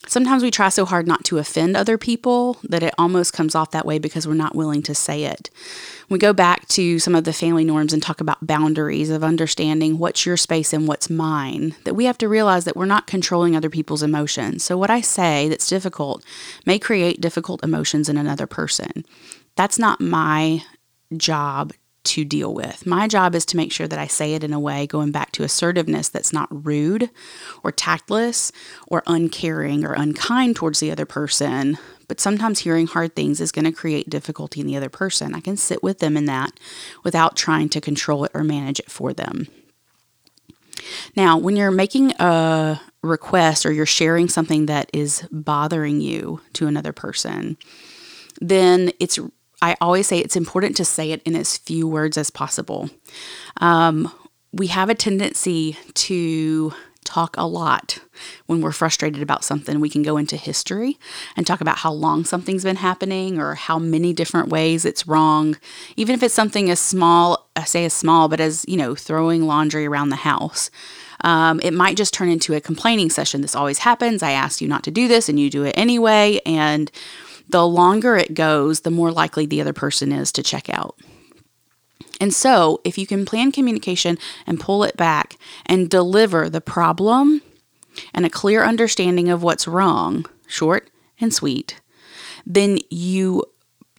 Sometimes 0.08 0.44
we 0.44 0.52
try 0.52 0.70
so 0.70 0.86
hard 0.86 1.08
not 1.08 1.24
to 1.26 1.38
offend 1.38 1.76
other 1.76 1.98
people 1.98 2.58
that 2.64 2.84
it 2.84 2.94
almost 2.98 3.34
comes 3.34 3.56
off 3.56 3.72
that 3.72 3.86
way 3.86 3.98
because 3.98 4.28
we're 4.28 4.34
not 4.34 4.56
willing 4.56 4.82
to 4.84 4.96
say 4.96 5.24
it. 5.24 5.50
We 6.10 6.20
go 6.20 6.34
back 6.34 6.68
to 6.70 7.00
some 7.00 7.16
of 7.16 7.24
the 7.24 7.34
family 7.34 7.66
norms 7.66 7.92
and 7.92 8.02
talk 8.02 8.22
about 8.22 8.46
boundaries 8.46 9.10
of 9.10 9.24
understanding 9.24 9.98
what's 9.98 10.26
your 10.26 10.38
space 10.38 10.74
and 10.74 10.88
what's 10.88 11.10
mine, 11.10 11.76
that 11.84 11.96
we 11.96 12.06
have 12.06 12.18
to 12.20 12.30
realize 12.30 12.66
that 12.66 12.78
we're 12.78 12.86
not 12.86 13.08
controlling 13.08 13.56
other 13.56 13.70
people's 13.70 14.04
emotions. 14.04 14.64
So, 14.64 14.78
what 14.78 14.90
I 14.90 15.02
say 15.02 15.50
that's 15.50 15.68
difficult 15.68 16.24
may 16.66 16.78
create 16.78 17.22
difficult 17.22 17.64
emotions 17.64 18.08
in 18.08 18.18
another 18.18 18.48
person. 18.48 19.06
That's 19.56 19.80
not 19.80 20.02
my 20.02 20.64
job 21.18 21.74
to 22.06 22.26
deal 22.26 22.54
with. 22.54 22.86
My 22.86 23.08
job 23.08 23.36
is 23.36 23.46
to 23.48 23.58
make 23.58 23.72
sure 23.72 23.88
that 23.88 24.00
I 24.00 24.08
say 24.08 24.34
it 24.34 24.44
in 24.44 24.54
a 24.54 24.60
way 24.60 24.88
going 24.88 25.12
back 25.12 25.32
to 25.34 25.44
assertiveness 25.44 26.10
that's 26.10 26.34
not 26.34 26.66
rude 26.66 27.10
or 27.64 27.72
tactless 27.72 28.52
or 28.88 29.04
uncaring 29.08 29.86
or 29.86 29.94
unkind 29.94 30.56
towards 30.56 30.80
the 30.80 30.92
other 30.92 31.06
person. 31.06 31.78
But 32.08 32.22
sometimes 32.22 32.60
hearing 32.60 32.88
hard 32.88 33.16
things 33.16 33.42
is 33.42 33.52
going 33.52 33.66
to 33.66 33.72
create 33.72 34.10
difficulty 34.10 34.62
in 34.62 34.68
the 34.68 34.78
other 34.78 34.90
person. 34.90 35.34
I 35.34 35.40
can 35.40 35.58
sit 35.58 35.82
with 35.82 36.00
them 36.00 36.16
in 36.16 36.26
that 36.26 36.52
without 37.04 37.36
trying 37.36 37.70
to 37.70 37.82
control 37.82 38.24
it 38.26 38.32
or 38.34 38.44
manage 38.44 38.80
it 38.80 38.92
for 38.92 39.14
them. 39.14 39.48
Now, 41.16 41.38
when 41.38 41.56
you're 41.56 41.72
making 41.72 42.12
a 42.20 42.80
request 43.02 43.66
or 43.66 43.72
you're 43.72 43.86
sharing 43.86 44.30
something 44.30 44.68
that 44.68 44.90
is 44.94 45.28
bothering 45.32 46.02
you 46.02 46.42
to 46.54 46.68
another 46.68 46.94
person, 46.94 47.58
then 48.42 48.92
it's 49.00 49.18
I 49.66 49.76
always 49.82 50.06
say 50.06 50.20
it's 50.20 50.36
important 50.36 50.78
to 50.78 50.86
say 50.86 51.12
it 51.12 51.24
in 51.24 51.36
as 51.36 51.58
few 51.58 51.88
words 51.88 52.20
as 52.20 52.30
possible. 52.30 52.92
Um, 53.58 54.12
we 54.54 54.68
have 54.68 54.92
a 54.92 54.96
tendency 54.96 55.76
to 55.96 56.72
talk 57.04 57.36
a 57.36 57.48
lot 57.48 57.98
when 58.46 58.62
we're 58.62 58.72
frustrated 58.72 59.24
about 59.24 59.44
something. 59.44 59.80
We 59.80 59.90
can 59.90 60.04
go 60.04 60.18
into 60.18 60.38
history 60.38 61.00
and 61.36 61.48
talk 61.48 61.62
about 61.62 61.80
how 61.80 61.92
long 61.92 62.26
something's 62.26 62.64
been 62.64 62.76
happening 62.76 63.40
or 63.40 63.56
how 63.56 63.80
many 63.80 64.14
different 64.14 64.50
ways 64.50 64.86
it's 64.86 65.08
wrong. 65.08 65.58
Even 65.96 66.14
if 66.14 66.22
it's 66.22 66.34
something 66.36 66.70
as 66.70 66.80
small, 66.80 67.50
I 67.56 67.64
say 67.64 67.86
as 67.86 67.94
small, 67.94 68.28
but 68.28 68.40
as, 68.40 68.66
you 68.68 68.78
know, 68.78 68.94
throwing 68.94 69.48
laundry 69.48 69.88
around 69.88 70.10
the 70.10 70.18
house. 70.18 70.70
Um, 71.22 71.60
it 71.64 71.74
might 71.74 71.98
just 71.98 72.14
turn 72.14 72.30
into 72.30 72.54
a 72.54 72.62
complaining 72.62 73.10
session. 73.10 73.42
This 73.42 73.56
always 73.56 73.80
happens. 73.80 74.22
I 74.22 74.32
asked 74.32 74.62
you 74.62 74.68
not 74.68 74.84
to 74.84 74.92
do 74.92 75.08
this 75.08 75.28
and 75.28 75.40
you 75.40 75.50
do 75.50 75.64
it 75.64 75.74
anyway. 75.76 76.40
And 76.46 76.92
the 77.50 77.68
longer 77.68 78.16
it 78.16 78.34
goes, 78.34 78.82
the 78.82 78.92
more 78.92 79.12
likely 79.12 79.46
the 79.46 79.62
other 79.62 79.74
person 79.74 80.12
is 80.12 80.32
to 80.34 80.44
check 80.44 80.70
out. 80.70 80.98
And 82.20 82.34
so, 82.34 82.82
if 82.84 82.98
you 82.98 83.06
can 83.06 83.26
plan 83.26 83.52
communication 83.52 84.18
and 84.48 84.60
pull 84.60 84.84
it 84.84 84.96
back 84.96 85.38
and 85.66 85.90
deliver 85.90 86.50
the 86.50 86.62
problem 86.62 87.42
and 88.14 88.26
a 88.26 88.30
clear 88.30 88.64
understanding 88.64 89.30
of 89.30 89.44
what's 89.44 89.68
wrong, 89.68 90.26
short 90.48 90.90
and 91.20 91.34
sweet, 91.34 91.82
then 92.46 92.80
you 92.90 93.44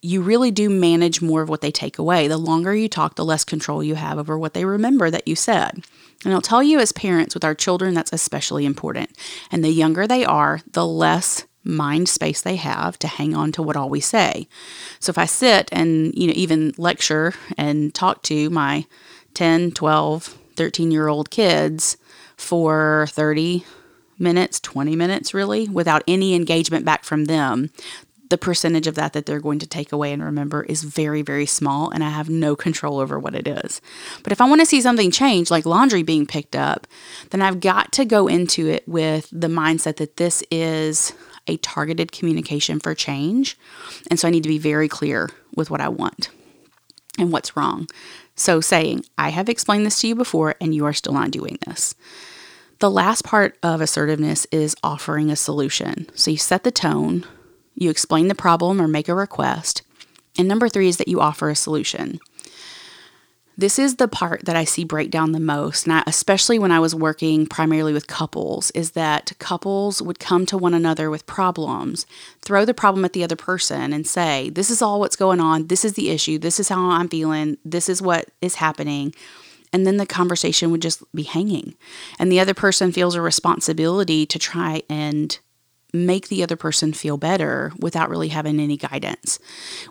you 0.01 0.21
really 0.21 0.51
do 0.51 0.69
manage 0.69 1.21
more 1.21 1.41
of 1.41 1.49
what 1.49 1.61
they 1.61 1.71
take 1.71 1.97
away. 1.97 2.27
The 2.27 2.37
longer 2.37 2.73
you 2.73 2.87
talk, 2.87 3.15
the 3.15 3.25
less 3.25 3.43
control 3.43 3.83
you 3.83 3.95
have 3.95 4.19
over 4.19 4.37
what 4.37 4.53
they 4.53 4.63
remember 4.63 5.09
that 5.09 5.27
you 5.27 5.35
said. 5.35 5.83
And 6.23 6.33
I'll 6.33 6.41
tell 6.41 6.61
you 6.61 6.79
as 6.79 6.91
parents 6.91 7.33
with 7.33 7.43
our 7.43 7.55
children 7.55 7.93
that's 7.93 8.13
especially 8.13 8.65
important. 8.65 9.11
And 9.51 9.63
the 9.63 9.69
younger 9.69 10.07
they 10.07 10.23
are, 10.23 10.61
the 10.71 10.85
less 10.85 11.45
mind 11.67 12.09
space 12.09 12.41
they 12.41 12.55
have 12.55 12.97
to 12.99 13.07
hang 13.07 13.35
on 13.35 13.51
to 13.53 13.61
what 13.61 13.75
all 13.75 13.89
we 13.89 13.99
say. 13.99 14.47
So 14.99 15.09
if 15.09 15.17
I 15.17 15.25
sit 15.25 15.69
and, 15.71 16.13
you 16.15 16.27
know, 16.27 16.33
even 16.35 16.73
lecture 16.77 17.33
and 17.57 17.93
talk 17.93 18.23
to 18.23 18.49
my 18.49 18.85
10, 19.33 19.71
12, 19.71 20.37
13 20.55 20.91
year 20.91 21.07
old 21.07 21.29
kids 21.29 21.97
for 22.35 23.07
30 23.09 23.65
minutes, 24.19 24.59
20 24.59 24.95
minutes 24.95 25.33
really, 25.33 25.67
without 25.67 26.03
any 26.07 26.33
engagement 26.33 26.85
back 26.85 27.03
from 27.03 27.25
them, 27.25 27.69
the 28.29 28.37
percentage 28.37 28.87
of 28.87 28.95
that 28.95 29.13
that 29.13 29.25
they're 29.25 29.39
going 29.39 29.59
to 29.59 29.67
take 29.67 29.91
away 29.91 30.11
and 30.11 30.23
remember 30.23 30.63
is 30.63 30.83
very, 30.83 31.21
very 31.21 31.45
small, 31.45 31.89
and 31.89 32.03
I 32.03 32.09
have 32.09 32.29
no 32.29 32.55
control 32.55 32.99
over 32.99 33.17
what 33.17 33.35
it 33.35 33.47
is. 33.47 33.81
But 34.23 34.31
if 34.31 34.41
I 34.41 34.49
want 34.49 34.61
to 34.61 34.65
see 34.65 34.81
something 34.81 35.11
change, 35.11 35.49
like 35.49 35.65
laundry 35.65 36.03
being 36.03 36.25
picked 36.25 36.55
up, 36.55 36.87
then 37.29 37.41
I've 37.41 37.59
got 37.59 37.91
to 37.93 38.05
go 38.05 38.27
into 38.27 38.67
it 38.67 38.87
with 38.87 39.29
the 39.31 39.47
mindset 39.47 39.97
that 39.97 40.17
this 40.17 40.43
is 40.51 41.13
a 41.47 41.57
targeted 41.57 42.11
communication 42.11 42.79
for 42.79 42.93
change. 42.93 43.57
And 44.09 44.19
so 44.19 44.27
I 44.27 44.31
need 44.31 44.43
to 44.43 44.49
be 44.49 44.59
very 44.59 44.87
clear 44.87 45.29
with 45.55 45.69
what 45.69 45.81
I 45.81 45.89
want 45.89 46.29
and 47.17 47.31
what's 47.31 47.57
wrong. 47.57 47.87
So 48.35 48.61
saying, 48.61 49.05
I 49.17 49.29
have 49.29 49.49
explained 49.49 49.85
this 49.85 49.99
to 50.01 50.07
you 50.07 50.15
before 50.15 50.55
and 50.61 50.75
you 50.75 50.85
are 50.85 50.93
still 50.93 51.13
not 51.13 51.31
doing 51.31 51.57
this. 51.65 51.95
The 52.79 52.91
last 52.91 53.23
part 53.23 53.57
of 53.63 53.81
assertiveness 53.81 54.45
is 54.51 54.75
offering 54.83 55.31
a 55.31 55.35
solution. 55.35 56.07
So 56.13 56.29
you 56.29 56.37
set 56.37 56.63
the 56.63 56.71
tone, 56.71 57.25
you 57.73 57.89
explain 57.89 58.27
the 58.27 58.35
problem 58.35 58.79
or 58.79 58.87
make 58.87 59.09
a 59.09 59.15
request. 59.15 59.81
And 60.37 60.47
number 60.47 60.69
three 60.69 60.87
is 60.87 60.97
that 60.97 61.07
you 61.07 61.19
offer 61.19 61.49
a 61.49 61.55
solution. 61.55 62.19
This 63.59 63.79
is 63.79 63.95
the 63.95 64.07
part 64.07 64.45
that 64.45 64.55
I 64.55 64.65
see 64.65 64.83
break 64.83 65.09
down 65.09 65.31
the 65.31 65.39
most, 65.39 65.85
and 65.85 65.93
I, 65.93 66.03
especially 66.05 66.59
when 66.59 66.71
I 66.71 66.79
was 66.79 66.93
working 66.93 67.47
primarily 67.47 67.91
with 67.91 68.05
couples, 68.05 68.69
is 68.71 68.91
that 68.91 69.31
couples 69.39 69.99
would 69.99 70.19
come 70.19 70.45
to 70.47 70.57
one 70.59 70.75
another 70.75 71.09
with 71.09 71.25
problems, 71.25 72.05
throw 72.43 72.65
the 72.65 72.75
problem 72.75 73.03
at 73.03 73.13
the 73.13 73.23
other 73.23 73.35
person, 73.35 73.93
and 73.93 74.05
say, 74.05 74.51
This 74.51 74.69
is 74.69 74.83
all 74.83 74.99
what's 74.99 75.15
going 75.15 75.39
on. 75.39 75.67
This 75.67 75.83
is 75.83 75.93
the 75.93 76.11
issue. 76.11 76.37
This 76.37 76.59
is 76.59 76.69
how 76.69 76.91
I'm 76.91 77.09
feeling. 77.09 77.57
This 77.65 77.89
is 77.89 77.99
what 77.99 78.29
is 78.41 78.55
happening. 78.55 79.13
and 79.73 79.85
then 79.85 79.97
the 79.97 80.05
conversation 80.05 80.71
would 80.71 80.81
just 80.81 81.03
be 81.13 81.23
hanging. 81.23 81.75
And 82.19 82.31
the 82.31 82.39
other 82.39 82.53
person 82.53 82.93
feels 82.93 83.15
a 83.15 83.21
responsibility 83.21 84.25
to 84.25 84.39
try 84.39 84.81
and 84.89 85.37
make 85.93 86.29
the 86.29 86.43
other 86.43 86.55
person 86.55 86.93
feel 86.93 87.17
better 87.17 87.73
without 87.79 88.09
really 88.09 88.29
having 88.29 88.59
any 88.59 88.77
guidance. 88.77 89.39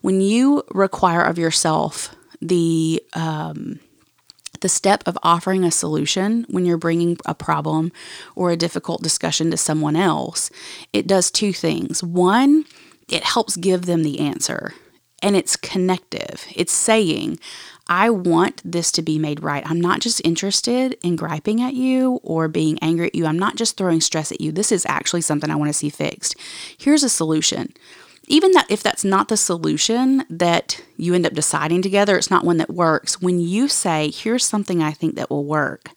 When 0.01 0.21
you 0.21 0.63
require 0.71 1.23
of 1.23 1.39
yourself 1.39 2.15
the 2.41 3.03
um, 3.15 3.81
the 4.61 4.69
step 4.69 5.03
of 5.07 5.19
offering 5.23 5.65
a 5.65 5.71
solution 5.71 6.47
when 6.49 6.65
you're 6.65 6.79
bringing 6.79 7.19
a 7.27 7.35
problem 7.35 7.93
or 8.35 8.51
a 8.51 8.57
difficult 8.57 9.03
discussion 9.03 9.51
to 9.51 9.57
someone 9.57 9.97
else, 9.97 10.51
it 10.93 11.07
does 11.07 11.31
two 11.31 11.53
things. 11.53 12.03
One, 12.03 12.65
it 13.09 13.23
helps 13.23 13.57
give 13.57 13.87
them 13.87 14.03
the 14.03 14.19
answer 14.19 14.73
and 15.23 15.37
it's 15.37 15.57
connective. 15.57 16.47
It's 16.55 16.73
saying, 16.73 17.39
I 17.89 18.11
want 18.11 18.61
this 18.65 18.91
to 18.93 19.03
be 19.03 19.19
made 19.19 19.43
right. 19.43 19.69
I'm 19.69 19.81
not 19.81 20.01
just 20.01 20.21
interested 20.25 20.97
in 21.03 21.17
griping 21.17 21.63
at 21.63 21.75
you 21.75 22.21
or 22.23 22.49
being 22.49 22.79
angry 22.81 23.07
at 23.07 23.15
you. 23.15 23.27
I'm 23.27 23.39
not 23.39 23.57
just 23.57 23.77
throwing 23.77 24.01
stress 24.01 24.33
at 24.33 24.41
you. 24.41 24.51
This 24.51 24.73
is 24.73 24.85
actually 24.87 25.21
something 25.21 25.51
I 25.51 25.57
want 25.57 25.69
to 25.69 25.73
see 25.73 25.91
fixed. 25.91 26.35
Here's 26.77 27.05
a 27.05 27.09
solution. 27.09 27.73
Even 28.29 28.53
that 28.53 28.67
if 28.69 28.83
that's 28.83 29.05
not 29.05 29.29
the 29.29 29.37
solution 29.37 30.25
that 30.29 30.83
you 30.97 31.15
end 31.15 31.27
up 31.27 31.33
deciding 31.33 31.83
together, 31.83 32.17
it's 32.17 32.31
not 32.31 32.45
one 32.45 32.57
that 32.57 32.71
works. 32.71 33.21
When 33.21 33.39
you 33.39 33.69
say, 33.69 34.11
here's 34.11 34.45
something 34.45 34.83
I 34.83 34.93
think 34.93 35.15
that 35.15 35.31
will 35.31 35.45
work, 35.45 35.91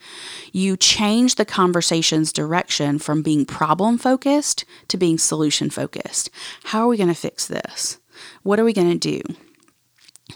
you 0.51 0.77
change 0.77 1.35
the 1.35 1.45
conversation's 1.45 2.31
direction 2.31 2.99
from 2.99 3.23
being 3.23 3.45
problem 3.45 3.97
focused 3.97 4.65
to 4.89 4.97
being 4.97 5.17
solution 5.17 5.69
focused. 5.69 6.29
How 6.65 6.81
are 6.81 6.87
we 6.87 6.97
going 6.97 7.09
to 7.09 7.15
fix 7.15 7.47
this? 7.47 7.97
What 8.43 8.59
are 8.59 8.65
we 8.65 8.73
going 8.73 8.91
to 8.91 8.97
do? 8.97 9.21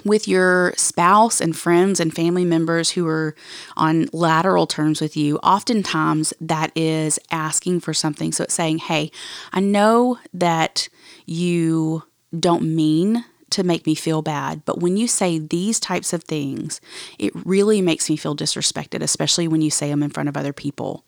with 0.03 0.27
your 0.27 0.73
spouse 0.75 1.39
and 1.39 1.55
friends 1.55 1.99
and 1.99 2.13
family 2.13 2.45
members 2.45 2.91
who 2.91 3.07
are 3.07 3.35
on 3.77 4.09
lateral 4.11 4.67
terms 4.67 4.99
with 4.99 5.15
you, 5.15 5.37
oftentimes 5.37 6.33
that 6.41 6.71
is 6.75 7.19
asking 7.31 7.79
for 7.79 7.93
something. 7.93 8.31
So 8.31 8.43
it's 8.43 8.53
saying, 8.53 8.79
Hey, 8.79 9.11
I 9.51 9.59
know 9.59 10.17
that 10.33 10.89
you 11.25 12.03
don't 12.37 12.63
mean 12.63 13.25
to 13.51 13.63
make 13.63 13.85
me 13.85 13.93
feel 13.93 14.21
bad, 14.21 14.65
but 14.65 14.79
when 14.79 14.97
you 14.97 15.07
say 15.07 15.37
these 15.37 15.79
types 15.79 16.11
of 16.11 16.23
things, 16.23 16.81
it 17.19 17.31
really 17.45 17.81
makes 17.81 18.09
me 18.09 18.17
feel 18.17 18.35
disrespected, 18.35 19.01
especially 19.01 19.47
when 19.47 19.61
you 19.61 19.69
say 19.69 19.89
them 19.89 20.01
in 20.01 20.09
front 20.09 20.27
of 20.27 20.35
other 20.35 20.53
people. 20.53 21.05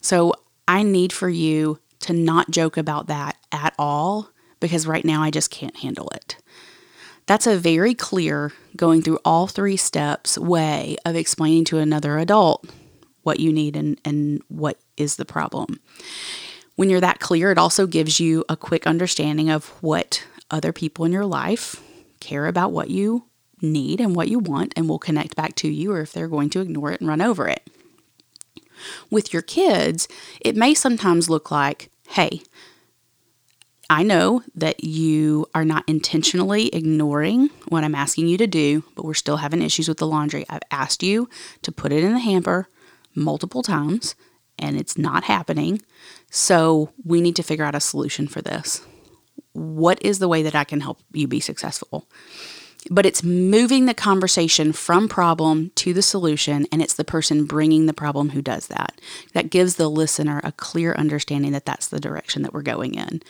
So 0.00 0.34
I 0.68 0.84
need 0.84 1.12
for 1.12 1.28
you 1.28 1.80
to 2.00 2.12
not 2.12 2.50
joke 2.50 2.76
about 2.76 3.08
that 3.08 3.36
at 3.50 3.74
all 3.78 4.30
because 4.60 4.86
right 4.86 5.04
now 5.04 5.22
I 5.22 5.30
just 5.30 5.50
can't 5.50 5.76
handle 5.76 6.08
it. 6.10 6.36
That's 7.26 7.46
a 7.46 7.56
very 7.56 7.94
clear, 7.94 8.52
going 8.76 9.02
through 9.02 9.18
all 9.24 9.46
three 9.46 9.76
steps 9.76 10.38
way 10.38 10.96
of 11.04 11.16
explaining 11.16 11.64
to 11.66 11.78
another 11.78 12.18
adult 12.18 12.64
what 13.22 13.40
you 13.40 13.52
need 13.52 13.76
and, 13.76 14.00
and 14.04 14.42
what 14.48 14.78
is 14.96 15.16
the 15.16 15.24
problem. 15.24 15.80
When 16.76 16.88
you're 16.90 17.00
that 17.00 17.20
clear, 17.20 17.50
it 17.50 17.58
also 17.58 17.86
gives 17.86 18.18
you 18.18 18.44
a 18.48 18.56
quick 18.56 18.86
understanding 18.86 19.50
of 19.50 19.68
what 19.82 20.26
other 20.50 20.72
people 20.72 21.04
in 21.04 21.12
your 21.12 21.26
life 21.26 21.82
care 22.20 22.46
about 22.46 22.72
what 22.72 22.90
you 22.90 23.26
need 23.60 24.00
and 24.00 24.16
what 24.16 24.28
you 24.28 24.38
want 24.38 24.72
and 24.76 24.88
will 24.88 24.98
connect 24.98 25.36
back 25.36 25.54
to 25.56 25.68
you, 25.68 25.92
or 25.92 26.00
if 26.00 26.12
they're 26.12 26.28
going 26.28 26.50
to 26.50 26.60
ignore 26.60 26.92
it 26.92 27.00
and 27.00 27.08
run 27.08 27.20
over 27.20 27.48
it. 27.48 27.68
With 29.10 29.32
your 29.32 29.42
kids, 29.42 30.08
it 30.40 30.56
may 30.56 30.74
sometimes 30.74 31.30
look 31.30 31.50
like, 31.50 31.90
hey, 32.08 32.42
I 33.88 34.02
know 34.02 34.42
that 34.54 34.82
you 34.82 35.46
are 35.54 35.64
not 35.64 35.84
intentionally 35.86 36.68
ignoring 36.68 37.50
what 37.68 37.84
I'm 37.84 37.94
asking 37.94 38.26
you 38.26 38.38
to 38.38 38.46
do, 38.46 38.84
but 38.96 39.04
we're 39.04 39.14
still 39.14 39.36
having 39.36 39.62
issues 39.62 39.86
with 39.86 39.98
the 39.98 40.06
laundry. 40.06 40.46
I've 40.48 40.62
asked 40.70 41.02
you 41.02 41.28
to 41.60 41.70
put 41.70 41.92
it 41.92 42.02
in 42.02 42.14
the 42.14 42.18
hamper 42.18 42.68
multiple 43.14 43.62
times 43.62 44.14
and 44.62 44.78
it's 44.78 44.96
not 44.96 45.24
happening. 45.24 45.82
So 46.30 46.90
we 47.04 47.20
need 47.20 47.36
to 47.36 47.42
figure 47.42 47.64
out 47.64 47.74
a 47.74 47.80
solution 47.80 48.26
for 48.26 48.40
this. 48.40 48.84
What 49.52 50.02
is 50.02 50.18
the 50.18 50.28
way 50.28 50.42
that 50.42 50.54
I 50.54 50.64
can 50.64 50.80
help 50.80 51.00
you 51.12 51.28
be 51.28 51.40
successful? 51.40 52.08
but 52.90 53.06
it's 53.06 53.22
moving 53.22 53.86
the 53.86 53.94
conversation 53.94 54.72
from 54.72 55.08
problem 55.08 55.70
to 55.76 55.92
the 55.94 56.02
solution 56.02 56.66
and 56.72 56.82
it's 56.82 56.94
the 56.94 57.04
person 57.04 57.44
bringing 57.44 57.86
the 57.86 57.92
problem 57.92 58.30
who 58.30 58.42
does 58.42 58.66
that 58.68 59.00
that 59.34 59.50
gives 59.50 59.76
the 59.76 59.88
listener 59.88 60.40
a 60.42 60.52
clear 60.52 60.92
understanding 60.94 61.52
that 61.52 61.64
that's 61.64 61.88
the 61.88 62.00
direction 62.00 62.42
that 62.42 62.52
we're 62.52 62.62
going 62.62 62.94
in 62.94 63.22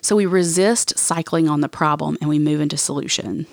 so 0.00 0.14
we 0.14 0.26
resist 0.26 0.96
cycling 0.98 1.48
on 1.48 1.60
the 1.60 1.68
problem 1.68 2.16
and 2.20 2.28
we 2.28 2.38
move 2.38 2.60
into 2.60 2.76
solution 2.76 3.46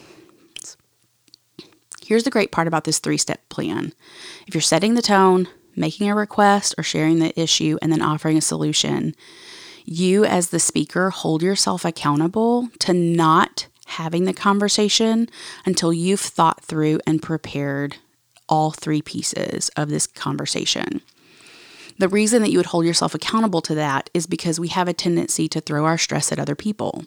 here's 2.02 2.24
the 2.24 2.30
great 2.30 2.52
part 2.52 2.68
about 2.68 2.84
this 2.84 3.00
three 3.00 3.18
step 3.18 3.48
plan 3.50 3.94
if 4.46 4.54
you're 4.54 4.62
setting 4.62 4.94
the 4.94 5.02
tone 5.02 5.48
making 5.78 6.10
a 6.10 6.16
request 6.16 6.76
or 6.78 6.84
sharing 6.84 7.20
the 7.20 7.40
issue 7.40 7.78
and 7.82 7.92
then 7.92 8.02
offering 8.02 8.38
a 8.38 8.42
solution 8.42 9.16
you 9.90 10.26
as 10.26 10.50
the 10.50 10.60
speaker 10.60 11.10
hold 11.10 11.42
yourself 11.42 11.86
accountable 11.86 12.68
to 12.78 12.94
not 12.94 13.68
having 13.86 14.26
the 14.26 14.34
conversation 14.34 15.30
until 15.66 15.94
you've 15.94 16.20
thought 16.20 16.62
through 16.62 17.00
and 17.08 17.22
prepared 17.24 17.96
all 18.50 18.72
three 18.72 19.02
pieces 19.02 19.70
of 19.78 19.90
this 19.90 20.06
conversation. 20.06 21.02
The 22.00 22.08
reason 22.08 22.42
that 22.44 22.52
you 22.52 22.60
would 22.60 22.68
hold 22.68 22.86
yourself 22.86 23.16
accountable 23.16 23.62
to 23.62 23.76
that 23.76 24.10
is 24.14 24.28
because 24.28 24.60
we 24.60 24.68
have 24.70 24.88
a 24.88 24.94
tendency 24.94 25.48
to 25.50 25.62
throw 25.62 25.86
our 25.86 25.98
stress 25.98 26.32
at 26.32 26.40
other 26.40 26.56
people. 26.56 27.06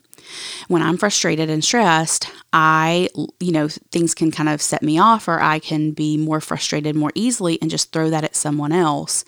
When 0.68 0.82
I'm 0.82 0.96
frustrated 0.96 1.48
and 1.48 1.64
stressed, 1.64 2.28
I, 2.52 3.08
you 3.38 3.52
know, 3.52 3.68
things 3.68 4.14
can 4.14 4.30
kind 4.30 4.48
of 4.48 4.60
set 4.60 4.82
me 4.82 4.98
off 4.98 5.28
or 5.28 5.40
I 5.40 5.58
can 5.58 5.92
be 5.92 6.16
more 6.16 6.40
frustrated 6.40 6.96
more 6.96 7.12
easily 7.14 7.58
and 7.62 7.70
just 7.70 7.92
throw 7.92 8.10
that 8.10 8.24
at 8.24 8.36
someone 8.36 8.72
else. 8.72 9.24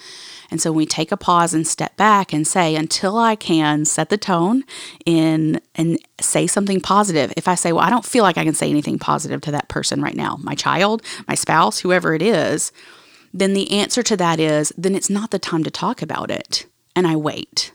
And 0.51 0.61
so 0.61 0.71
we 0.71 0.85
take 0.85 1.13
a 1.13 1.17
pause 1.17 1.55
and 1.55 1.67
step 1.67 1.97
back 1.97 2.33
and 2.33 2.47
say, 2.47 2.77
until 2.77 3.17
I 3.17 3.37
can 3.37 3.87
set 3.87 4.11
the 4.11 4.19
tone 4.19 4.65
in 5.07 5.61
and 5.75 5.99
say 6.21 6.47
something 6.47 6.81
positive. 6.81 7.33
If 7.37 7.49
I 7.49 7.55
say, 7.55 7.73
well, 7.73 7.85
I 7.85 7.91
don't 7.91 8.05
feel 8.05 8.23
like 8.23 8.37
I 8.37 8.45
can 8.45 8.53
say 8.53 8.69
anything 8.69 8.99
positive 8.99 9.41
to 9.43 9.51
that 9.53 9.69
person 9.69 10.03
right 10.03 10.17
now, 10.17 10.37
my 10.43 10.55
child, 10.55 11.03
my 11.27 11.35
spouse, 11.35 11.79
whoever 11.79 12.15
it 12.15 12.21
is, 12.21 12.71
then 13.33 13.55
the 13.55 13.71
answer 13.71 14.03
to 14.03 14.17
that 14.17 14.39
is, 14.39 14.73
then 14.77 14.95
it's 14.95 15.11
not 15.11 15.31
the 15.31 15.39
time 15.39 15.65
to 15.65 15.71
talk 15.71 16.03
about 16.03 16.31
it. 16.31 16.67
And 16.95 17.07
I 17.07 17.17
wait 17.17 17.73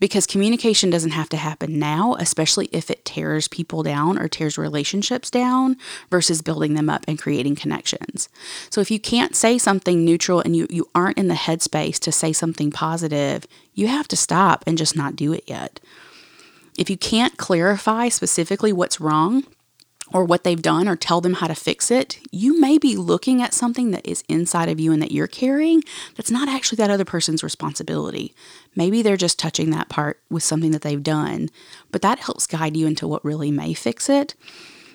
because 0.00 0.26
communication 0.26 0.90
doesn't 0.90 1.12
have 1.12 1.28
to 1.30 1.36
happen 1.36 1.78
now, 1.78 2.14
especially 2.18 2.66
if 2.72 2.90
it 2.90 3.04
tears 3.04 3.48
people 3.48 3.82
down 3.82 4.18
or 4.18 4.28
tears 4.28 4.58
relationships 4.58 5.30
down 5.30 5.76
versus 6.10 6.42
building 6.42 6.74
them 6.74 6.90
up 6.90 7.04
and 7.08 7.18
creating 7.18 7.54
connections. 7.54 8.28
So 8.70 8.80
if 8.80 8.90
you 8.90 9.00
can't 9.00 9.34
say 9.34 9.58
something 9.58 10.04
neutral 10.04 10.40
and 10.40 10.56
you, 10.56 10.66
you 10.70 10.88
aren't 10.94 11.18
in 11.18 11.28
the 11.28 11.34
headspace 11.34 11.98
to 12.00 12.12
say 12.12 12.32
something 12.32 12.70
positive, 12.70 13.46
you 13.72 13.88
have 13.88 14.08
to 14.08 14.16
stop 14.16 14.64
and 14.66 14.76
just 14.76 14.96
not 14.96 15.16
do 15.16 15.32
it 15.32 15.44
yet. 15.46 15.80
If 16.76 16.90
you 16.90 16.96
can't 16.96 17.36
clarify 17.36 18.08
specifically 18.08 18.72
what's 18.72 19.00
wrong, 19.00 19.44
or 20.12 20.24
what 20.24 20.44
they've 20.44 20.60
done 20.60 20.88
or 20.88 20.96
tell 20.96 21.20
them 21.20 21.34
how 21.34 21.46
to 21.46 21.54
fix 21.54 21.90
it, 21.90 22.18
you 22.30 22.60
may 22.60 22.78
be 22.78 22.96
looking 22.96 23.40
at 23.42 23.54
something 23.54 23.90
that 23.90 24.06
is 24.06 24.22
inside 24.28 24.68
of 24.68 24.78
you 24.78 24.92
and 24.92 25.00
that 25.02 25.12
you're 25.12 25.26
carrying 25.26 25.82
that's 26.14 26.30
not 26.30 26.48
actually 26.48 26.76
that 26.76 26.90
other 26.90 27.04
person's 27.04 27.42
responsibility. 27.42 28.34
Maybe 28.76 29.02
they're 29.02 29.16
just 29.16 29.38
touching 29.38 29.70
that 29.70 29.88
part 29.88 30.20
with 30.30 30.42
something 30.42 30.72
that 30.72 30.82
they've 30.82 31.02
done, 31.02 31.48
but 31.90 32.02
that 32.02 32.18
helps 32.18 32.46
guide 32.46 32.76
you 32.76 32.86
into 32.86 33.08
what 33.08 33.24
really 33.24 33.50
may 33.50 33.74
fix 33.74 34.08
it. 34.08 34.34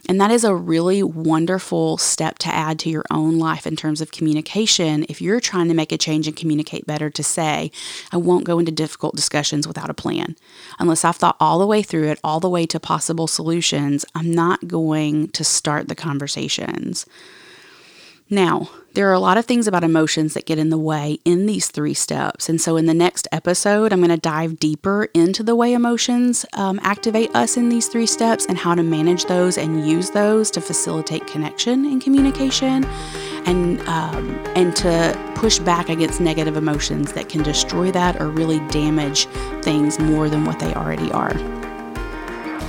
And 0.07 0.19
that 0.19 0.31
is 0.31 0.43
a 0.43 0.55
really 0.55 1.03
wonderful 1.03 1.97
step 1.97 2.39
to 2.39 2.49
add 2.49 2.79
to 2.79 2.89
your 2.89 3.05
own 3.11 3.37
life 3.37 3.67
in 3.67 3.75
terms 3.75 4.01
of 4.01 4.11
communication. 4.11 5.05
If 5.09 5.21
you're 5.21 5.39
trying 5.39 5.67
to 5.67 5.73
make 5.73 5.91
a 5.91 5.97
change 5.97 6.27
and 6.27 6.35
communicate 6.35 6.85
better, 6.85 7.09
to 7.09 7.23
say, 7.23 7.71
I 8.11 8.17
won't 8.17 8.45
go 8.45 8.59
into 8.59 8.71
difficult 8.71 9.15
discussions 9.15 9.67
without 9.67 9.89
a 9.89 9.93
plan. 9.93 10.35
Unless 10.79 11.05
I've 11.05 11.15
thought 11.15 11.37
all 11.39 11.59
the 11.59 11.67
way 11.67 11.81
through 11.81 12.07
it, 12.09 12.19
all 12.23 12.39
the 12.39 12.49
way 12.49 12.65
to 12.67 12.79
possible 12.79 13.27
solutions, 13.27 14.05
I'm 14.15 14.33
not 14.33 14.67
going 14.67 15.29
to 15.29 15.43
start 15.43 15.87
the 15.87 15.95
conversations. 15.95 17.05
Now, 18.29 18.69
there 18.93 19.09
are 19.09 19.13
a 19.13 19.19
lot 19.19 19.37
of 19.37 19.45
things 19.45 19.67
about 19.67 19.83
emotions 19.83 20.33
that 20.33 20.45
get 20.45 20.59
in 20.59 20.69
the 20.69 20.77
way 20.77 21.19
in 21.25 21.45
these 21.45 21.69
three 21.69 21.93
steps. 21.93 22.47
And 22.47 22.61
so, 22.61 22.77
in 22.77 22.85
the 22.85 22.93
next 22.93 23.27
episode, 23.31 23.91
I'm 23.91 23.99
going 23.99 24.09
to 24.09 24.17
dive 24.17 24.59
deeper 24.59 25.05
into 25.13 25.41
the 25.41 25.55
way 25.55 25.73
emotions 25.73 26.45
um, 26.53 26.79
activate 26.83 27.35
us 27.35 27.57
in 27.57 27.69
these 27.69 27.87
three 27.87 28.05
steps 28.05 28.45
and 28.45 28.57
how 28.57 28.75
to 28.75 28.83
manage 28.83 29.25
those 29.25 29.57
and 29.57 29.87
use 29.87 30.11
those 30.11 30.51
to 30.51 30.61
facilitate 30.61 31.25
connection 31.25 31.85
and 31.85 32.01
communication 32.01 32.85
and, 33.45 33.79
um, 33.87 34.29
and 34.55 34.75
to 34.75 35.33
push 35.35 35.57
back 35.59 35.89
against 35.89 36.21
negative 36.21 36.55
emotions 36.55 37.13
that 37.13 37.29
can 37.29 37.41
destroy 37.41 37.91
that 37.91 38.21
or 38.21 38.27
really 38.27 38.59
damage 38.67 39.25
things 39.63 39.97
more 39.99 40.29
than 40.29 40.45
what 40.45 40.59
they 40.59 40.73
already 40.73 41.11
are. 41.13 41.33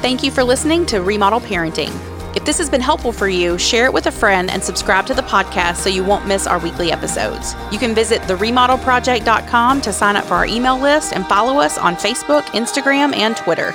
Thank 0.00 0.22
you 0.22 0.30
for 0.30 0.42
listening 0.42 0.86
to 0.86 1.02
Remodel 1.02 1.40
Parenting. 1.40 2.09
If 2.34 2.44
this 2.44 2.58
has 2.58 2.70
been 2.70 2.80
helpful 2.80 3.12
for 3.12 3.28
you, 3.28 3.58
share 3.58 3.86
it 3.86 3.92
with 3.92 4.06
a 4.06 4.12
friend 4.12 4.50
and 4.50 4.62
subscribe 4.62 5.06
to 5.06 5.14
the 5.14 5.22
podcast 5.22 5.76
so 5.76 5.90
you 5.90 6.04
won't 6.04 6.26
miss 6.26 6.46
our 6.46 6.58
weekly 6.58 6.92
episodes. 6.92 7.54
You 7.72 7.78
can 7.78 7.94
visit 7.94 8.22
theremodelproject.com 8.22 9.80
to 9.80 9.92
sign 9.92 10.16
up 10.16 10.24
for 10.24 10.34
our 10.34 10.46
email 10.46 10.78
list 10.78 11.12
and 11.12 11.26
follow 11.26 11.58
us 11.58 11.76
on 11.76 11.96
Facebook, 11.96 12.42
Instagram, 12.46 13.14
and 13.16 13.36
Twitter. 13.36 13.74